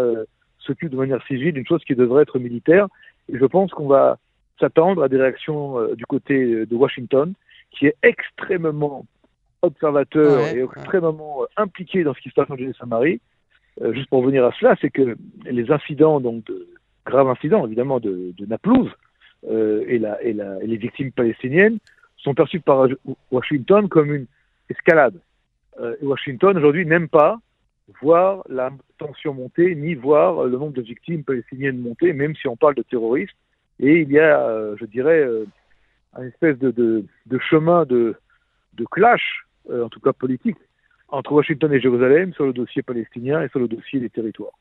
s'occupent 0.59 0.93
de 0.93 0.97
manière 0.97 1.23
civile 1.27 1.53
d'une 1.53 1.67
chose 1.67 1.85
qui 1.85 1.95
devrait 1.95 2.23
être 2.23 2.39
militaire. 2.39 2.89
Et 3.31 3.37
je 3.37 3.45
pense 3.45 3.73
qu'on 3.73 3.87
va 3.87 4.17
s'attendre 4.59 5.03
à 5.03 5.11
des 5.11 5.19
réactions 5.19 5.95
du 5.97 6.07
côté 6.07 6.65
de 6.65 6.75
Washington, 6.75 7.35
qui 7.73 7.85
est 7.85 7.97
extrêmement 8.03 9.05
observateur 9.61 10.47
et 10.57 10.63
extrêmement 10.63 11.45
impliqué 11.59 12.05
dans 12.05 12.15
ce 12.15 12.21
qui 12.21 12.31
se 12.31 12.35
passe 12.35 12.49
en 12.49 12.57
Judée-Samarie. 12.57 13.21
juste 13.91 14.09
pour 14.09 14.21
revenir 14.23 14.47
à 14.47 14.53
cela, 14.59 14.77
c'est 14.81 14.91
que 14.91 15.15
les 15.45 15.71
incidents 15.71 16.21
donc, 16.21 16.43
de, 16.47 16.67
grave 17.05 17.29
incident 17.29 17.67
évidemment 17.67 18.01
de, 18.01 18.33
de 18.37 18.47
Naplouse 18.47 18.91
euh, 19.51 19.85
et, 19.87 20.33
les 20.67 20.77
victimes 20.77 21.13
palestiniennes 21.13 21.79
sont 22.17 22.35
perçues 22.35 22.61
par 22.61 22.89
Washington 23.31 23.89
comme 23.89 24.15
une 24.15 24.27
escalade. 24.71 25.21
Euh, 25.81 25.97
Washington 26.03 26.57
aujourd'hui 26.57 26.87
n'aime 26.87 27.09
pas 27.09 27.39
voir 28.01 28.45
la 28.49 28.71
tension 28.97 29.35
monter, 29.35 29.75
ni 29.75 29.95
voir 29.95 30.45
le 30.45 30.57
nombre 30.57 30.73
de 30.73 30.81
victimes 30.81 31.25
palestiniennes 31.25 31.79
monter, 31.79 32.15
même 32.15 32.35
si 32.37 32.49
on 32.49 32.57
parle 32.57 32.75
de 32.75 32.83
terroristes. 32.83 33.37
Et 33.81 34.01
il 34.01 34.11
y 34.11 34.19
a, 34.19 34.41
euh, 34.41 34.77
je 34.81 34.87
dirais, 34.87 35.29
une 36.17 36.29
espèce 36.29 36.59
de, 36.59 37.05
chemin 37.41 37.85
de, 37.85 38.17
clash, 38.91 39.45
en 39.71 39.89
tout 39.91 40.01
cas 40.01 40.13
politique, 40.15 40.57
entre 41.09 41.33
Washington 41.33 41.73
et 41.73 41.81
Jérusalem 41.81 42.33
sur 42.33 42.47
le 42.47 42.55
dossier 42.55 42.83
palestinien 42.83 43.43
et 43.43 43.49
sur 43.49 43.59
le 43.59 43.69
dossier 43.69 44.01
des 44.01 44.09
territoires. 44.09 44.55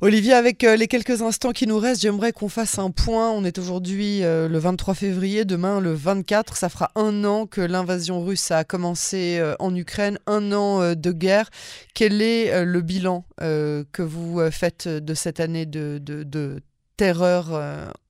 Olivier, 0.00 0.34
avec 0.34 0.62
euh, 0.62 0.76
les 0.76 0.86
quelques 0.86 1.22
instants 1.22 1.50
qui 1.50 1.66
nous 1.66 1.76
restent, 1.76 2.02
j'aimerais 2.02 2.30
qu'on 2.30 2.48
fasse 2.48 2.78
un 2.78 2.92
point. 2.92 3.32
On 3.32 3.42
est 3.42 3.58
aujourd'hui 3.58 4.22
euh, 4.22 4.48
le 4.48 4.58
23 4.58 4.94
février, 4.94 5.44
demain 5.44 5.80
le 5.80 5.90
24. 5.90 6.54
Ça 6.54 6.68
fera 6.68 6.92
un 6.94 7.24
an 7.24 7.46
que 7.46 7.60
l'invasion 7.60 8.24
russe 8.24 8.52
a 8.52 8.62
commencé 8.62 9.40
euh, 9.40 9.56
en 9.58 9.74
Ukraine, 9.74 10.20
un 10.28 10.52
an 10.52 10.94
de 10.94 11.10
guerre. 11.10 11.50
Quel 11.96 12.22
est 12.22 12.64
le 12.64 12.80
bilan 12.80 13.24
que 13.40 14.02
vous 14.02 14.38
faites 14.52 14.86
de 14.86 15.14
cette 15.14 15.40
année 15.40 15.66
de, 15.66 16.60
terreur 16.96 17.46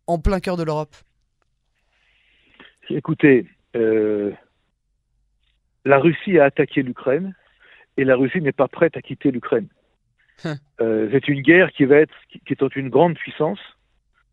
en 0.06 0.18
plein 0.18 0.40
cœur 0.40 0.58
de 0.58 0.64
l'Europe? 0.64 0.94
Écoutez, 2.90 3.46
la 3.72 4.36
Russie 5.98 6.38
a 6.38 6.44
attaqué 6.44 6.82
l'Ukraine 6.82 7.34
et 7.96 8.04
la 8.04 8.14
Russie 8.14 8.42
n'est 8.42 8.52
pas 8.52 8.68
prête 8.68 8.94
à 8.98 9.00
quitter 9.00 9.30
l'Ukraine. 9.30 9.68
Hein. 10.44 10.56
c'est 10.78 11.28
une 11.28 11.42
guerre 11.42 11.72
qui 11.72 11.84
va 11.84 11.96
être, 11.96 12.14
qui 12.28 12.52
est 12.52 12.76
une 12.76 12.88
grande 12.88 13.14
puissance 13.14 13.58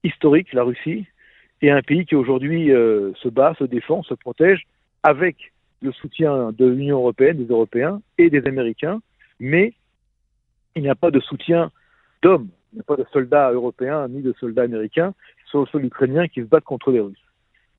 historique, 0.03 0.53
la 0.53 0.63
Russie, 0.63 1.07
et 1.61 1.71
un 1.71 1.81
pays 1.81 2.05
qui 2.05 2.15
aujourd'hui 2.15 2.67
se 2.67 3.27
bat, 3.29 3.55
se 3.57 3.63
défend, 3.63 4.03
se 4.03 4.13
protège 4.13 4.67
avec 5.03 5.51
le 5.81 5.91
soutien 5.91 6.51
de 6.51 6.65
l'Union 6.65 6.97
européenne, 6.97 7.37
des 7.37 7.51
Européens 7.51 8.01
et 8.17 8.29
des 8.29 8.45
Américains, 8.45 9.01
mais 9.39 9.73
il 10.75 10.83
n'y 10.83 10.89
a 10.89 10.95
pas 10.95 11.11
de 11.11 11.19
soutien 11.19 11.71
d'hommes, 12.21 12.49
il 12.73 12.75
n'y 12.75 12.81
a 12.81 12.83
pas 12.83 12.97
de 12.97 13.05
soldats 13.11 13.51
européens 13.51 14.07
ni 14.07 14.21
de 14.21 14.33
soldats 14.39 14.63
américains, 14.63 15.13
sur 15.63 15.79
le 15.79 15.85
ukrainien 15.85 16.27
qui 16.27 16.41
se 16.41 16.45
battent 16.45 16.63
contre 16.63 16.91
les 16.91 16.99
Russes. 16.99 17.17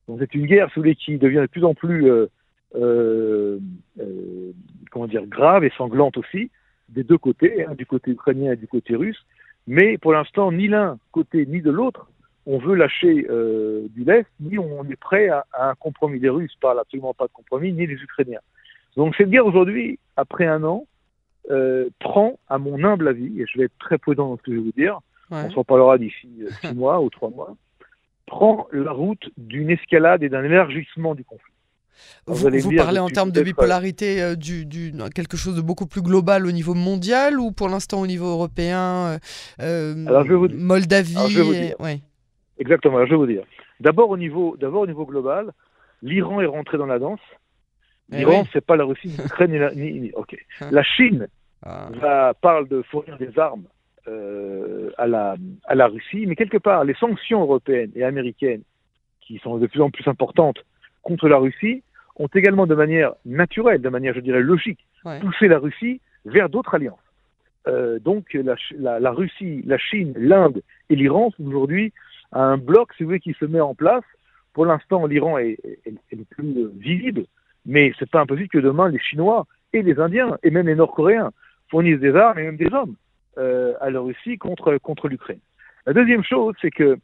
Donc 0.07 0.19
c'est 0.19 0.33
une 0.33 0.45
guerre 0.45 0.71
qui 0.73 1.17
devient 1.17 1.41
de 1.41 1.47
plus 1.47 1.63
en 1.63 1.73
plus 1.73 2.09
euh, 2.09 2.27
euh, 2.75 3.59
euh, 3.99 4.51
comment 4.91 5.07
dire, 5.07 5.25
grave 5.25 5.63
et 5.63 5.71
sanglante 5.77 6.17
aussi, 6.17 6.49
des 6.89 7.03
deux 7.03 7.17
côtés, 7.17 7.65
hein, 7.65 7.75
du 7.75 7.85
côté 7.85 8.11
ukrainien 8.11 8.53
et 8.53 8.55
du 8.55 8.67
côté 8.67 8.95
russe, 8.95 9.25
mais 9.67 9.97
pour 9.97 10.13
l'instant, 10.13 10.51
ni 10.51 10.67
l'un 10.67 10.97
côté 11.11 11.45
ni 11.45 11.61
de 11.61 11.71
l'autre 11.71 12.07
on 12.47 12.57
veut 12.59 12.75
lâcher 12.75 13.27
euh, 13.29 13.87
du 13.89 14.05
lest, 14.05 14.29
ni 14.39 14.57
on 14.57 14.85
est 14.85 14.95
prêt 14.95 15.27
à, 15.27 15.45
un 15.59 15.75
compromis. 15.75 16.17
Les 16.17 16.29
Russes 16.29 16.55
parlent 16.61 16.79
absolument 16.79 17.13
pas 17.13 17.25
de 17.27 17.33
compromis, 17.33 17.73
ni 17.73 17.85
les 17.85 17.95
Ukrainiens. 17.95 18.39
Donc 18.95 19.15
cette 19.17 19.29
guerre 19.29 19.45
aujourd'hui, 19.45 19.99
après 20.15 20.47
un 20.47 20.63
an, 20.63 20.85
euh, 21.51 21.89
prend, 21.99 22.39
à 22.47 22.57
mon 22.57 22.81
humble 22.83 23.09
avis, 23.09 23.41
et 23.41 23.45
je 23.45 23.59
vais 23.59 23.65
être 23.65 23.77
très 23.79 23.97
prudent 23.97 24.29
dans 24.29 24.37
ce 24.37 24.43
que 24.43 24.51
je 24.51 24.57
vais 24.57 24.63
vous 24.63 24.71
dire, 24.71 24.99
on 25.29 25.51
s'en 25.51 25.65
parlera 25.65 25.97
d'ici 25.97 26.29
euh, 26.41 26.49
six 26.61 26.73
mois 26.75 27.01
ou 27.01 27.09
trois 27.09 27.29
mois, 27.29 27.53
prend 28.25 28.67
la 28.71 28.91
route 28.91 29.29
d'une 29.35 29.69
escalade 29.69 30.23
et 30.23 30.29
d'un 30.29 30.43
élargissement 30.43 31.15
du 31.15 31.25
conflit. 31.25 31.53
Vous, 32.25 32.49
vous 32.49 32.75
parlez 32.75 32.99
en 32.99 33.09
termes 33.09 33.31
de 33.31 33.41
bipolarité 33.41 34.35
du, 34.35 34.65
du, 34.65 34.93
quelque 35.15 35.37
chose 35.37 35.55
de 35.55 35.61
beaucoup 35.61 35.87
plus 35.87 36.01
global 36.01 36.45
au 36.45 36.51
niveau 36.51 36.73
mondial 36.73 37.39
ou 37.39 37.51
pour 37.51 37.69
l'instant 37.69 38.01
au 38.01 38.07
niveau 38.07 38.27
européen 38.27 39.17
Alors, 39.59 40.25
je 40.25 40.33
vous... 40.33 40.47
Moldavie 40.49 41.15
Exactement, 42.59 43.05
je 43.05 43.11
vais 43.11 43.15
vous 43.15 43.27
dire. 43.27 43.43
D'abord 43.79 44.09
au 44.09 44.17
niveau, 44.17 44.57
d'abord 44.59 44.81
au 44.81 44.87
niveau 44.87 45.05
global, 45.05 45.51
l'Iran 46.01 46.41
est 46.41 46.45
rentré 46.45 46.77
dans 46.77 46.85
la 46.85 46.99
danse. 46.99 47.19
Eh 48.11 48.17
L'Iran, 48.17 48.45
c'est 48.53 48.65
pas 48.65 48.75
la 48.75 48.85
Russie, 48.85 49.09
ni 49.09 49.17
l'Ukraine, 49.17 49.51
ni 49.51 49.59
la, 49.59 49.73
ni, 49.73 50.11
ok. 50.13 50.37
Hein. 50.61 50.69
La 50.71 50.83
Chine 50.83 51.27
ah. 51.63 52.33
parle 52.41 52.67
de 52.67 52.81
fournir 52.83 53.17
des 53.17 53.37
armes 53.37 53.65
euh, 54.07 54.89
à, 54.97 55.07
la, 55.07 55.35
à 55.65 55.75
la 55.75 55.87
Russie, 55.87 56.25
mais 56.25 56.35
quelque 56.35 56.57
part, 56.57 56.85
les 56.85 56.93
sanctions 56.95 57.41
européennes 57.41 57.91
et 57.95 58.03
américaines, 58.03 58.63
qui 59.21 59.39
sont 59.39 59.57
de 59.57 59.67
plus 59.67 59.81
en 59.81 59.91
plus 59.91 60.07
importantes 60.07 60.63
contre 61.01 61.27
la 61.27 61.37
Russie, 61.37 61.83
ont 62.17 62.27
également 62.33 62.65
de 62.65 62.75
manière 62.75 63.13
naturelle, 63.25 63.81
de 63.81 63.89
manière, 63.89 64.13
je 64.13 64.19
dirais, 64.19 64.41
logique, 64.41 64.85
poussé 65.21 65.47
la 65.47 65.59
Russie 65.59 66.01
vers 66.25 66.49
d'autres 66.49 66.75
alliances. 66.75 66.99
Euh, 67.67 67.99
donc 67.99 68.33
la, 68.33 68.55
la, 68.77 68.99
la, 68.99 69.11
Russie, 69.11 69.61
la 69.65 69.77
Chine, 69.77 70.13
l'Inde 70.17 70.61
et 70.89 70.95
l'Iran 70.95 71.31
sont 71.31 71.45
aujourd'hui 71.45 71.93
un 72.31 72.57
bloc, 72.57 72.93
si 72.93 73.03
vous 73.03 73.09
voulez, 73.09 73.19
qui 73.19 73.33
se 73.33 73.45
met 73.45 73.59
en 73.59 73.75
place. 73.75 74.03
Pour 74.53 74.65
l'instant, 74.65 75.05
l'Iran 75.05 75.37
est, 75.37 75.57
le 75.85 76.23
plus 76.29 76.67
visible, 76.77 77.25
mais 77.65 77.93
c'est 77.99 78.09
pas 78.09 78.21
impossible 78.21 78.49
que 78.49 78.57
demain, 78.57 78.89
les 78.89 78.99
Chinois 78.99 79.45
et 79.73 79.81
les 79.81 79.99
Indiens, 79.99 80.37
et 80.43 80.49
même 80.49 80.67
les 80.67 80.75
Nord-Coréens, 80.75 81.31
fournissent 81.69 81.99
des 81.99 82.15
armes 82.15 82.39
et 82.39 82.43
même 82.43 82.57
des 82.57 82.73
hommes 82.73 82.95
euh, 83.37 83.73
à 83.81 83.89
la 83.89 83.99
Russie 83.99 84.37
contre, 84.37 84.77
contre 84.77 85.09
l'Ukraine. 85.09 85.39
La 85.85 85.93
deuxième 85.93 86.23
chose, 86.23 86.55
c'est 86.61 86.71
que 86.71 86.97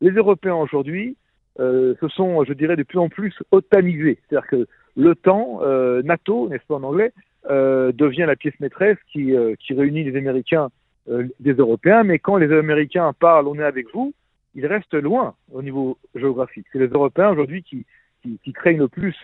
les 0.00 0.10
Européens 0.10 0.54
aujourd'hui 0.54 1.16
euh, 1.60 1.94
se 2.00 2.08
sont, 2.08 2.44
je 2.44 2.52
dirais, 2.52 2.76
de 2.76 2.82
plus 2.82 2.98
en 2.98 3.08
plus 3.08 3.34
otanisés. 3.50 4.18
C'est-à-dire 4.28 4.48
que 4.48 4.66
l'OTAN, 4.96 5.60
euh, 5.62 6.02
NATO, 6.02 6.48
n'est-ce 6.48 6.66
pas 6.66 6.76
en 6.76 6.82
anglais, 6.82 7.12
euh, 7.50 7.92
devient 7.92 8.24
la 8.26 8.36
pièce 8.36 8.58
maîtresse 8.58 8.96
qui, 9.12 9.36
euh, 9.36 9.54
qui 9.58 9.74
réunit 9.74 10.02
les 10.02 10.16
Américains 10.16 10.70
euh, 11.10 11.28
des 11.40 11.52
Européens. 11.52 12.02
Mais 12.02 12.18
quand 12.18 12.36
les 12.36 12.50
Américains 12.50 13.12
parlent, 13.12 13.46
on 13.48 13.58
est 13.58 13.64
avec 13.64 13.92
vous, 13.92 14.14
il 14.54 14.66
reste 14.66 14.94
loin 14.94 15.34
au 15.52 15.62
niveau 15.62 15.98
géographique. 16.14 16.66
C'est 16.72 16.78
les 16.78 16.86
Européens 16.86 17.30
aujourd'hui 17.30 17.62
qui, 17.62 17.84
qui, 18.22 18.52
craignent 18.52 18.78
le 18.78 18.88
plus 18.88 19.14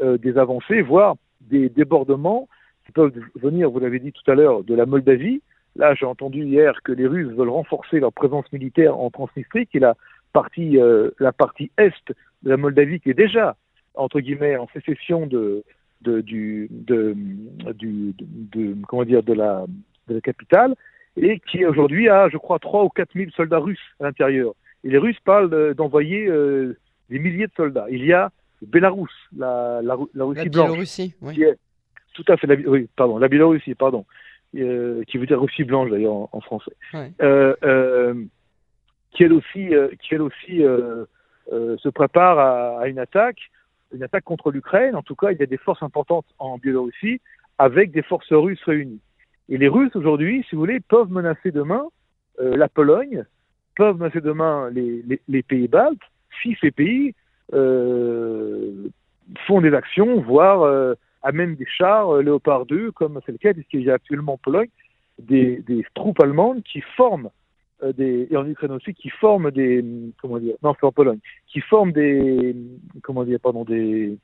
des 0.00 0.38
avancées, 0.38 0.82
voire 0.82 1.16
des 1.40 1.68
débordements 1.68 2.48
qui 2.84 2.92
peuvent 2.92 3.12
venir, 3.36 3.70
vous 3.70 3.80
l'avez 3.80 3.98
dit 3.98 4.12
tout 4.12 4.30
à 4.30 4.34
l'heure, 4.34 4.62
de 4.62 4.74
la 4.74 4.86
Moldavie. 4.86 5.40
Là, 5.76 5.94
j'ai 5.94 6.06
entendu 6.06 6.44
hier 6.44 6.80
que 6.84 6.92
les 6.92 7.06
Russes 7.06 7.32
veulent 7.32 7.48
renforcer 7.48 7.98
leur 7.98 8.12
présence 8.12 8.44
militaire 8.52 8.98
en 8.98 9.10
Transnistrie, 9.10 9.66
qui 9.66 9.78
est 9.78 9.86
partie, 10.34 10.78
euh, 10.78 11.10
la 11.18 11.32
partie 11.32 11.70
est 11.78 12.12
de 12.42 12.50
la 12.50 12.58
Moldavie, 12.58 13.00
qui 13.00 13.08
est 13.08 13.14
déjà, 13.14 13.56
entre 13.94 14.20
guillemets, 14.20 14.56
en 14.56 14.68
sécession 14.74 15.26
de, 15.26 15.64
de, 16.02 16.20
du, 16.20 16.68
de, 16.70 17.14
du, 17.72 18.14
de, 18.18 18.76
comment 18.86 19.04
dire, 19.04 19.22
de 19.22 19.32
la, 19.32 19.64
de 20.08 20.14
la 20.14 20.20
capitale, 20.20 20.74
et 21.16 21.40
qui 21.40 21.64
aujourd'hui 21.64 22.08
a, 22.08 22.28
je 22.28 22.36
crois, 22.36 22.58
3 22.58 22.84
ou 22.84 22.88
4 22.90 23.14
000 23.14 23.30
soldats 23.30 23.58
russes 23.58 23.94
à 24.00 24.04
l'intérieur. 24.04 24.52
Et 24.82 24.90
les 24.90 24.98
Russes 24.98 25.20
parlent 25.24 25.74
d'envoyer 25.74 26.26
euh, 26.26 26.76
des 27.08 27.18
milliers 27.18 27.46
de 27.46 27.52
soldats. 27.56 27.86
Il 27.90 28.04
y 28.04 28.12
a 28.12 28.30
Bélarus, 28.66 29.12
la, 29.36 29.80
la, 29.82 29.96
la 30.14 30.24
Russie 30.24 30.44
la 30.44 30.50
blanche. 30.50 30.98
oui. 31.22 31.44
tout 32.14 32.24
à 32.28 32.36
fait, 32.36 32.46
la, 32.46 32.56
oui, 32.56 32.88
pardon, 32.96 33.18
la 33.18 33.28
Biélorussie, 33.28 33.74
pardon, 33.74 34.04
euh, 34.56 35.02
qui 35.04 35.18
veut 35.18 35.26
dire 35.26 35.40
Russie 35.40 35.64
blanche 35.64 35.90
d'ailleurs 35.90 36.28
en, 36.32 36.40
français, 36.40 36.72
euh, 36.94 37.54
euh, 37.64 38.14
qui 39.14 39.24
elle 39.24 39.32
aussi, 39.32 39.74
euh, 39.74 39.88
qui 40.00 40.14
elle 40.14 40.22
aussi 40.22 40.62
se 41.50 41.88
prépare 41.88 42.38
à, 42.38 42.88
une 42.88 42.98
attaque, 42.98 43.50
une 43.92 44.02
attaque 44.02 44.24
contre 44.24 44.50
l'Ukraine. 44.50 44.94
En 44.94 45.02
tout 45.02 45.14
cas, 45.14 45.30
il 45.30 45.38
y 45.38 45.42
a 45.42 45.46
des 45.46 45.56
forces 45.56 45.82
importantes 45.82 46.26
en 46.38 46.58
Biélorussie 46.58 47.20
avec 47.58 47.92
des 47.92 48.02
forces 48.02 48.32
russes 48.32 48.62
réunies. 48.64 49.00
Et 49.48 49.58
les 49.58 49.68
Russes 49.68 49.94
aujourd'hui, 49.94 50.44
si 50.48 50.54
vous 50.54 50.62
voulez, 50.62 50.80
peuvent 50.80 51.10
menacer 51.10 51.50
demain 51.50 51.86
la 52.38 52.68
Pologne, 52.68 53.24
peuvent 53.76 53.96
menacer 53.98 54.20
demain 54.20 54.70
les, 54.70 55.42
pays 55.42 55.68
baltes 55.68 56.00
si 56.42 56.56
ces 56.60 56.70
pays 56.70 57.14
euh, 57.52 58.88
font 59.46 59.60
des 59.60 59.74
actions, 59.74 60.20
voire 60.20 60.62
euh, 60.62 60.94
amènent 61.22 61.56
des 61.56 61.66
chars 61.66 62.10
euh, 62.10 62.22
Léopard 62.22 62.66
2, 62.66 62.92
comme 62.92 63.20
c'est 63.24 63.32
le 63.32 63.38
cas, 63.38 63.52
puisqu'il 63.52 63.82
y 63.82 63.90
a 63.90 63.94
actuellement 63.94 64.34
en 64.34 64.38
Pologne 64.38 64.68
des, 65.18 65.62
troupes 65.94 66.20
allemandes 66.20 66.62
qui 66.62 66.80
forment 66.96 67.26
euh, 67.26 67.30
des, 67.82 68.28
et 68.30 68.36
en 68.36 68.46
Ukraine 68.46 68.72
aussi, 68.72 68.94
qui 68.94 69.10
forment 69.10 69.50
des, 69.50 69.84
comment 70.20 70.38
dire, 70.38 70.54
non, 70.62 70.74
c'est 70.78 70.86
en 70.86 70.92
Pologne, 70.92 71.18
qui 71.46 71.60
forment 71.60 71.92
des, 71.92 72.54
comment 73.02 73.24
dire, 73.24 73.38
pardon, 73.40 73.64
des, 73.64 74.16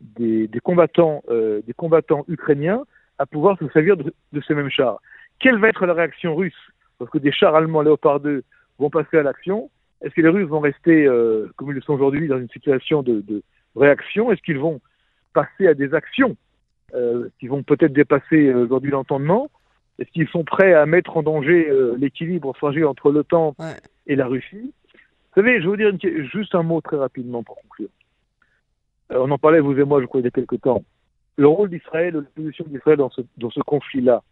des, 0.00 0.60
combattants, 0.62 1.22
euh, 1.28 1.60
des 1.66 1.72
combattants 1.72 2.24
ukrainiens 2.28 2.84
à 3.18 3.26
pouvoir 3.26 3.58
se 3.58 3.68
servir 3.68 3.96
de, 3.96 4.12
ces 4.46 4.54
mêmes 4.54 4.70
chars. 4.70 5.00
Quelle 5.38 5.58
va 5.58 5.68
être 5.68 5.86
la 5.86 5.94
réaction 5.94 6.34
russe? 6.34 6.54
Parce 6.98 7.10
que 7.10 7.18
des 7.18 7.32
chars 7.32 7.54
allemands 7.54 7.82
Léopard 7.82 8.20
2 8.20 8.42
vont 8.78 8.90
passer 8.90 9.18
à 9.18 9.22
l'action. 9.22 9.70
Est-ce 10.02 10.14
que 10.14 10.20
les 10.20 10.28
Russes 10.28 10.48
vont 10.48 10.60
rester, 10.60 11.06
euh, 11.06 11.50
comme 11.56 11.70
ils 11.70 11.74
le 11.74 11.80
sont 11.80 11.94
aujourd'hui, 11.94 12.28
dans 12.28 12.38
une 12.38 12.50
situation 12.50 13.02
de, 13.02 13.42
réaction? 13.74 14.30
Est-ce 14.30 14.42
qu'ils 14.42 14.58
vont 14.58 14.80
passer 15.32 15.66
à 15.66 15.74
des 15.74 15.94
actions 15.94 16.36
euh, 16.94 17.28
qui 17.40 17.46
vont 17.46 17.62
peut-être 17.62 17.92
dépasser 17.92 18.48
euh, 18.48 18.64
aujourd'hui 18.64 18.90
l'entendement? 18.90 19.50
Est-ce 19.98 20.10
qu'ils 20.10 20.28
sont 20.28 20.44
prêts 20.44 20.74
à 20.74 20.84
mettre 20.86 21.16
en 21.16 21.22
danger 21.22 21.68
euh, 21.68 21.96
l'équilibre 21.98 22.54
fragile 22.54 22.84
entre 22.84 23.10
l'OTAN 23.10 23.54
ouais. 23.58 23.76
et 24.06 24.16
la 24.16 24.26
Russie? 24.26 24.72
Vous 24.92 25.42
savez, 25.42 25.60
je 25.60 25.62
vais 25.62 25.68
vous 25.68 25.76
dire 25.76 25.88
une, 25.88 26.24
juste 26.26 26.54
un 26.54 26.62
mot 26.62 26.80
très 26.80 26.96
rapidement 26.96 27.42
pour 27.42 27.56
conclure. 27.56 27.88
Euh, 29.12 29.18
on 29.20 29.30
en 29.30 29.38
parlait, 29.38 29.60
vous 29.60 29.78
et 29.78 29.84
moi, 29.84 30.00
je 30.00 30.06
crois, 30.06 30.20
il 30.20 30.24
y 30.24 30.28
a 30.28 30.30
quelque 30.30 30.56
temps. 30.56 30.84
Le 31.36 31.46
rôle 31.46 31.70
d'Israël, 31.70 32.14
la 32.14 32.22
position 32.22 32.64
d'Israël 32.66 32.98
dans 32.98 33.10
ce, 33.10 33.20
dans 33.36 33.50
ce 33.50 33.60
conflit-là. 33.60 34.22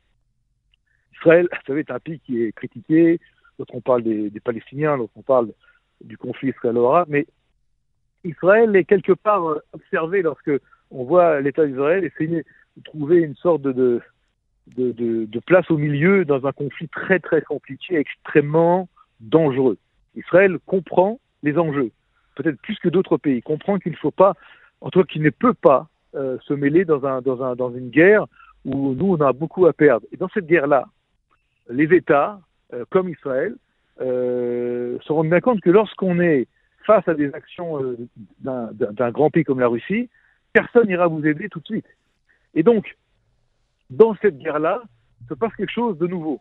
Israël, 1.14 1.48
vous 1.50 1.58
savez, 1.66 1.80
est 1.80 1.90
un 1.90 2.00
pays 2.00 2.20
qui 2.20 2.42
est 2.42 2.52
critiqué, 2.52 3.20
lorsqu'on 3.58 3.80
parle 3.80 4.02
des, 4.02 4.30
des 4.30 4.40
Palestiniens, 4.40 4.96
lorsqu'on 4.96 5.22
parle 5.22 5.50
du 6.02 6.18
conflit 6.18 6.50
israélo-arabe, 6.50 7.08
mais 7.08 7.26
Israël 8.24 8.74
est 8.74 8.84
quelque 8.84 9.12
part 9.12 9.48
euh, 9.48 9.62
observé 9.72 10.22
lorsque 10.22 10.50
on 10.90 11.04
voit 11.04 11.40
l'État 11.40 11.66
d'Israël 11.66 12.04
essayer 12.04 12.44
de 12.76 12.82
trouver 12.82 13.18
une 13.18 13.36
sorte 13.36 13.62
de, 13.62 13.72
de, 13.72 14.02
de, 14.76 14.92
de, 15.26 15.40
place 15.40 15.70
au 15.70 15.76
milieu 15.76 16.24
dans 16.24 16.46
un 16.46 16.52
conflit 16.52 16.88
très 16.88 17.18
très 17.18 17.42
compliqué, 17.42 17.96
extrêmement 17.96 18.88
dangereux. 19.20 19.76
Israël 20.16 20.58
comprend 20.66 21.20
les 21.42 21.58
enjeux, 21.58 21.90
peut-être 22.34 22.60
plus 22.62 22.78
que 22.78 22.88
d'autres 22.88 23.18
pays, 23.18 23.42
comprend 23.42 23.78
qu'il 23.78 23.92
ne 23.92 23.96
faut 23.96 24.10
pas, 24.10 24.34
en 24.80 24.90
tout 24.90 25.00
cas 25.00 25.06
qu'il 25.06 25.22
ne 25.22 25.30
peut 25.30 25.54
pas 25.54 25.88
euh, 26.14 26.38
se 26.42 26.54
mêler 26.54 26.84
dans, 26.84 27.04
un, 27.04 27.20
dans, 27.20 27.42
un, 27.42 27.56
dans 27.56 27.74
une 27.74 27.90
guerre 27.90 28.26
où 28.64 28.94
nous 28.94 29.12
on 29.12 29.20
a 29.20 29.32
beaucoup 29.32 29.66
à 29.66 29.72
perdre. 29.72 30.06
Et 30.12 30.16
dans 30.16 30.28
cette 30.28 30.46
guerre-là, 30.46 30.86
les 31.68 31.94
États, 31.94 32.40
euh, 32.72 32.84
comme 32.90 33.08
Israël, 33.08 33.54
euh, 34.00 34.98
se 35.02 35.12
rendent 35.12 35.28
bien 35.28 35.40
compte 35.40 35.60
que 35.60 35.70
lorsqu'on 35.70 36.18
est 36.20 36.48
face 36.86 37.06
à 37.08 37.14
des 37.14 37.32
actions 37.34 37.82
euh, 37.82 37.96
d'un 38.40 39.10
grand 39.10 39.30
pays 39.30 39.44
comme 39.44 39.60
la 39.60 39.68
Russie, 39.68 40.08
personne 40.52 40.86
n'ira 40.86 41.06
vous 41.06 41.24
aider 41.26 41.48
tout 41.48 41.60
de 41.60 41.66
suite. 41.66 41.86
Et 42.54 42.62
donc, 42.62 42.96
dans 43.90 44.14
cette 44.22 44.38
guerre-là, 44.38 44.82
se 45.28 45.34
passe 45.34 45.54
quelque 45.56 45.72
chose 45.72 45.98
de 45.98 46.06
nouveau. 46.06 46.40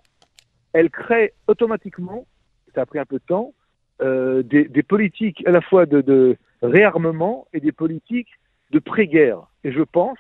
Elle 0.74 0.90
crée 0.90 1.34
automatiquement, 1.48 2.26
ça 2.74 2.82
a 2.82 2.86
pris 2.86 3.00
un 3.00 3.06
peu 3.06 3.18
de 3.18 3.26
temps, 3.26 3.54
des, 4.02 4.66
des, 4.66 4.84
politiques 4.84 5.48
à 5.48 5.52
la 5.52 5.62
fois 5.62 5.86
de, 5.86 6.02
de 6.02 6.36
réarmement 6.62 7.48
et 7.54 7.62
des 7.62 7.72
politiques 7.72 8.28
de 8.72 8.80
pré-guerre. 8.80 9.48
Et 9.64 9.72
je 9.72 9.82
pense, 9.82 10.18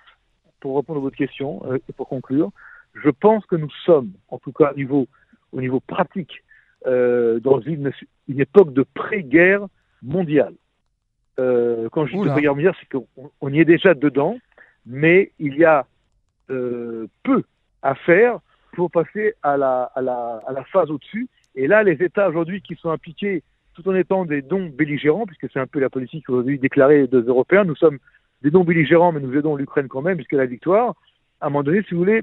pour 0.62 0.78
répondre 0.78 1.00
à 1.00 1.02
votre 1.02 1.18
question 1.18 1.62
et 1.76 1.94
pour 1.94 2.08
conclure, 2.08 2.52
je 2.94 3.10
pense 3.10 3.46
que 3.46 3.56
nous 3.56 3.72
sommes, 3.86 4.12
en 4.30 4.38
tout 4.38 4.52
cas 4.52 4.72
au 4.72 4.76
niveau, 4.76 5.08
au 5.52 5.62
niveau 5.62 5.80
pratique, 5.80 6.44
euh, 6.86 7.40
dans 7.40 7.60
une, 7.62 7.92
une, 8.28 8.40
époque 8.42 8.74
de 8.74 8.84
pré-guerre 8.84 9.66
mondiale. 10.02 10.54
Euh, 11.40 11.90
quand 11.92 12.06
je 12.06 12.16
dis 12.16 12.30
pré-guerre 12.30 12.56
mondiale, 12.56 12.76
c'est 12.80 12.90
qu'on 12.90 13.50
y 13.50 13.60
est 13.60 13.66
déjà 13.66 13.94
dedans, 13.94 14.38
mais 14.86 15.32
il 15.40 15.56
y 15.56 15.66
a 15.66 15.80
euh, 15.80 15.84
peu 16.48 17.44
à 17.82 17.96
faire 17.96 18.40
pour 18.74 18.92
passer 18.92 19.34
à 19.44 19.58
la, 19.58 20.66
phase 20.72 20.90
au-dessus. 20.90 21.28
Et 21.56 21.68
là, 21.68 21.84
les 21.84 22.04
États 22.04 22.30
aujourd'hui 22.30 22.62
qui 22.62 22.76
sont 22.76 22.90
impliqués, 22.90 23.44
tout 23.76 23.88
en 23.88 23.96
étant 23.96 24.26
des 24.26 24.42
dons 24.42 24.68
belligérants, 24.68 25.26
puisque 25.26 25.52
c'est 25.52 25.60
un 25.60 25.68
peu 25.68 25.80
la 25.80 25.90
politique 25.90 26.30
aujourd'hui 26.30 26.60
déclarée 26.60 27.08
des 27.08 27.18
Européens, 27.18 27.64
nous 27.64 27.76
sommes 27.76 28.00
des 28.42 28.52
dons 28.52 28.64
belligérants, 28.64 29.12
mais 29.12 29.20
nous 29.20 29.36
aidons 29.38 29.56
l'Ukraine 29.56 29.88
quand 29.88 30.02
même, 30.02 30.18
puisque 30.18 30.34
la 30.34 30.46
victoire, 30.46 30.96
à 31.40 31.48
un 31.48 31.50
moment 31.50 31.64
donné, 31.64 31.82
si 31.84 31.94
vous 31.94 32.00
voulez, 32.00 32.22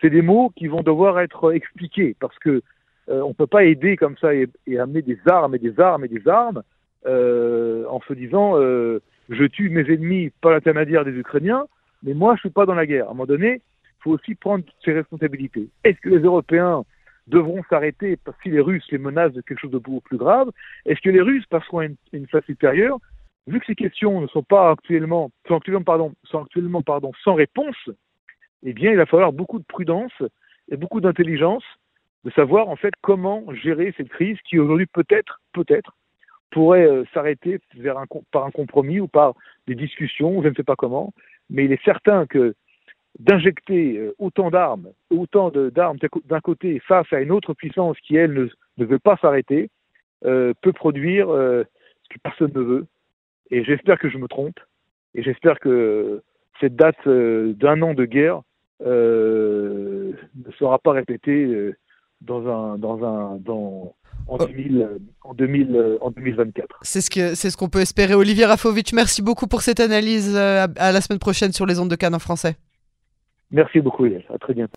c'est 0.00 0.10
des 0.10 0.22
mots 0.22 0.52
qui 0.56 0.66
vont 0.66 0.82
devoir 0.82 1.20
être 1.20 1.52
expliqués 1.52 2.16
parce 2.20 2.38
que 2.38 2.62
euh, 3.08 3.20
on 3.22 3.34
peut 3.34 3.46
pas 3.46 3.64
aider 3.64 3.96
comme 3.96 4.16
ça 4.18 4.34
et, 4.34 4.48
amener 4.78 5.02
des 5.02 5.18
armes 5.26 5.54
et 5.54 5.58
des 5.58 5.78
armes 5.80 6.04
et 6.04 6.08
des 6.08 6.28
armes 6.28 6.62
euh, 7.06 7.84
en 7.88 8.00
se 8.00 8.12
disant 8.12 8.52
euh, 8.56 9.00
je 9.28 9.44
tue 9.44 9.70
mes 9.70 9.92
ennemis 9.92 10.30
par 10.40 10.52
l'intermédiaire 10.52 11.04
des 11.04 11.12
Ukrainiens, 11.12 11.66
mais 12.02 12.14
moi 12.14 12.34
je 12.36 12.40
suis 12.40 12.50
pas 12.50 12.66
dans 12.66 12.74
la 12.74 12.86
guerre. 12.86 13.06
À 13.06 13.10
un 13.10 13.12
moment 13.12 13.26
donné, 13.26 13.60
il 13.84 14.02
faut 14.02 14.12
aussi 14.12 14.34
prendre 14.34 14.64
ses 14.84 14.92
responsabilités. 14.92 15.68
Est-ce 15.84 16.00
que 16.00 16.08
les 16.08 16.18
Européens 16.18 16.84
devront 17.28 17.62
s'arrêter 17.70 18.16
parce 18.16 18.36
que 18.38 18.44
si 18.44 18.50
les 18.50 18.60
Russes 18.60 18.86
les 18.90 18.98
menacent 18.98 19.32
de 19.32 19.42
quelque 19.42 19.60
chose 19.60 19.70
de 19.70 19.78
beaucoup 19.78 20.00
plus 20.00 20.18
grave? 20.18 20.50
Est-ce 20.86 21.00
que 21.00 21.10
les 21.10 21.20
Russes 21.20 21.46
passeront 21.46 21.78
à 21.78 21.84
une, 21.86 21.96
une 22.12 22.26
phase 22.26 22.44
supérieure 22.44 22.98
Vu 23.46 23.58
que 23.58 23.66
ces 23.66 23.74
questions 23.74 24.20
ne 24.20 24.26
sont 24.28 24.42
pas 24.42 24.70
actuellement, 24.70 25.30
sont 25.48 25.56
actuellement, 25.56 25.82
pardon, 25.82 26.14
sont 26.24 26.42
actuellement 26.42 26.82
pardon, 26.82 27.12
sans 27.24 27.34
réponse, 27.34 27.76
eh 28.62 28.72
bien, 28.72 28.92
il 28.92 28.96
va 28.96 29.06
falloir 29.06 29.32
beaucoup 29.32 29.58
de 29.58 29.64
prudence 29.64 30.12
et 30.70 30.76
beaucoup 30.76 31.00
d'intelligence 31.00 31.64
de 32.24 32.30
savoir 32.30 32.68
en 32.68 32.76
fait 32.76 32.94
comment 33.00 33.44
gérer 33.52 33.92
cette 33.96 34.08
crise 34.08 34.38
qui 34.44 34.58
aujourd'hui 34.58 34.86
peut-être, 34.86 35.40
peut-être, 35.52 35.96
pourrait 36.50 36.86
euh, 36.86 37.04
s'arrêter 37.12 37.58
par 38.30 38.44
un 38.44 38.50
compromis 38.50 39.00
ou 39.00 39.08
par 39.08 39.34
des 39.66 39.74
discussions, 39.74 40.42
je 40.42 40.48
ne 40.48 40.54
sais 40.54 40.62
pas 40.62 40.76
comment, 40.76 41.12
mais 41.52 41.66
il 41.66 41.72
est 41.72 41.84
certain 41.84 42.26
que 42.26 42.54
d'injecter 43.18 43.98
euh, 43.98 44.14
autant 44.18 44.50
d'armes, 44.50 44.88
autant 45.10 45.50
d'armes 45.50 45.98
d'un 46.24 46.40
côté 46.40 46.80
face 46.80 47.12
à 47.12 47.20
une 47.20 47.30
autre 47.30 47.54
puissance 47.54 47.96
qui, 48.00 48.16
elle, 48.16 48.50
ne, 48.78 48.84
veut 48.84 48.98
pas 48.98 49.18
s'arrêter, 49.18 49.68
euh, 50.24 50.54
peut 50.62 50.72
produire 50.72 51.28
euh, 51.30 51.62
ce 52.02 52.14
que 52.14 52.20
personne 52.22 52.52
ne 52.54 52.62
veut. 52.62 52.86
Et 53.50 53.64
j'espère 53.64 53.98
que 53.98 54.08
je 54.08 54.18
me 54.18 54.28
trompe, 54.28 54.58
et 55.14 55.22
j'espère 55.22 55.60
que 55.60 56.22
cette 56.58 56.74
date 56.74 57.06
d'un 57.06 57.82
an 57.82 57.92
de 57.92 58.06
guerre 58.06 58.40
ne 58.80 60.12
sera 60.58 60.78
pas 60.78 60.92
répété 60.92 61.44
euh, 61.44 61.76
dans 62.26 62.46
un, 62.46 62.78
dans 62.78 63.04
un, 63.04 63.36
dans, 63.36 63.94
en, 64.26 64.36
2000, 64.38 65.00
en, 65.22 65.34
2000, 65.34 65.98
en 66.00 66.10
2024. 66.10 66.78
C'est 66.82 67.00
ce 67.00 67.10
que 67.10 67.34
c'est 67.34 67.50
ce 67.50 67.56
qu'on 67.56 67.68
peut 67.68 67.80
espérer. 67.80 68.14
Olivier 68.14 68.44
Rafovitch, 68.46 68.92
merci 68.92 69.22
beaucoup 69.22 69.46
pour 69.46 69.62
cette 69.62 69.80
analyse. 69.80 70.34
Euh, 70.36 70.66
à, 70.76 70.92
la 70.92 71.00
semaine 71.00 71.18
prochaine 71.18 71.52
sur 71.52 71.66
les 71.66 71.78
ondes 71.80 71.90
de 71.90 71.96
Cannes 71.96 72.14
en 72.14 72.20
français. 72.20 72.56
Merci 73.50 73.80
beaucoup, 73.80 74.06
Yael. 74.06 74.24
À 74.32 74.38
très 74.38 74.54
bientôt. 74.54 74.70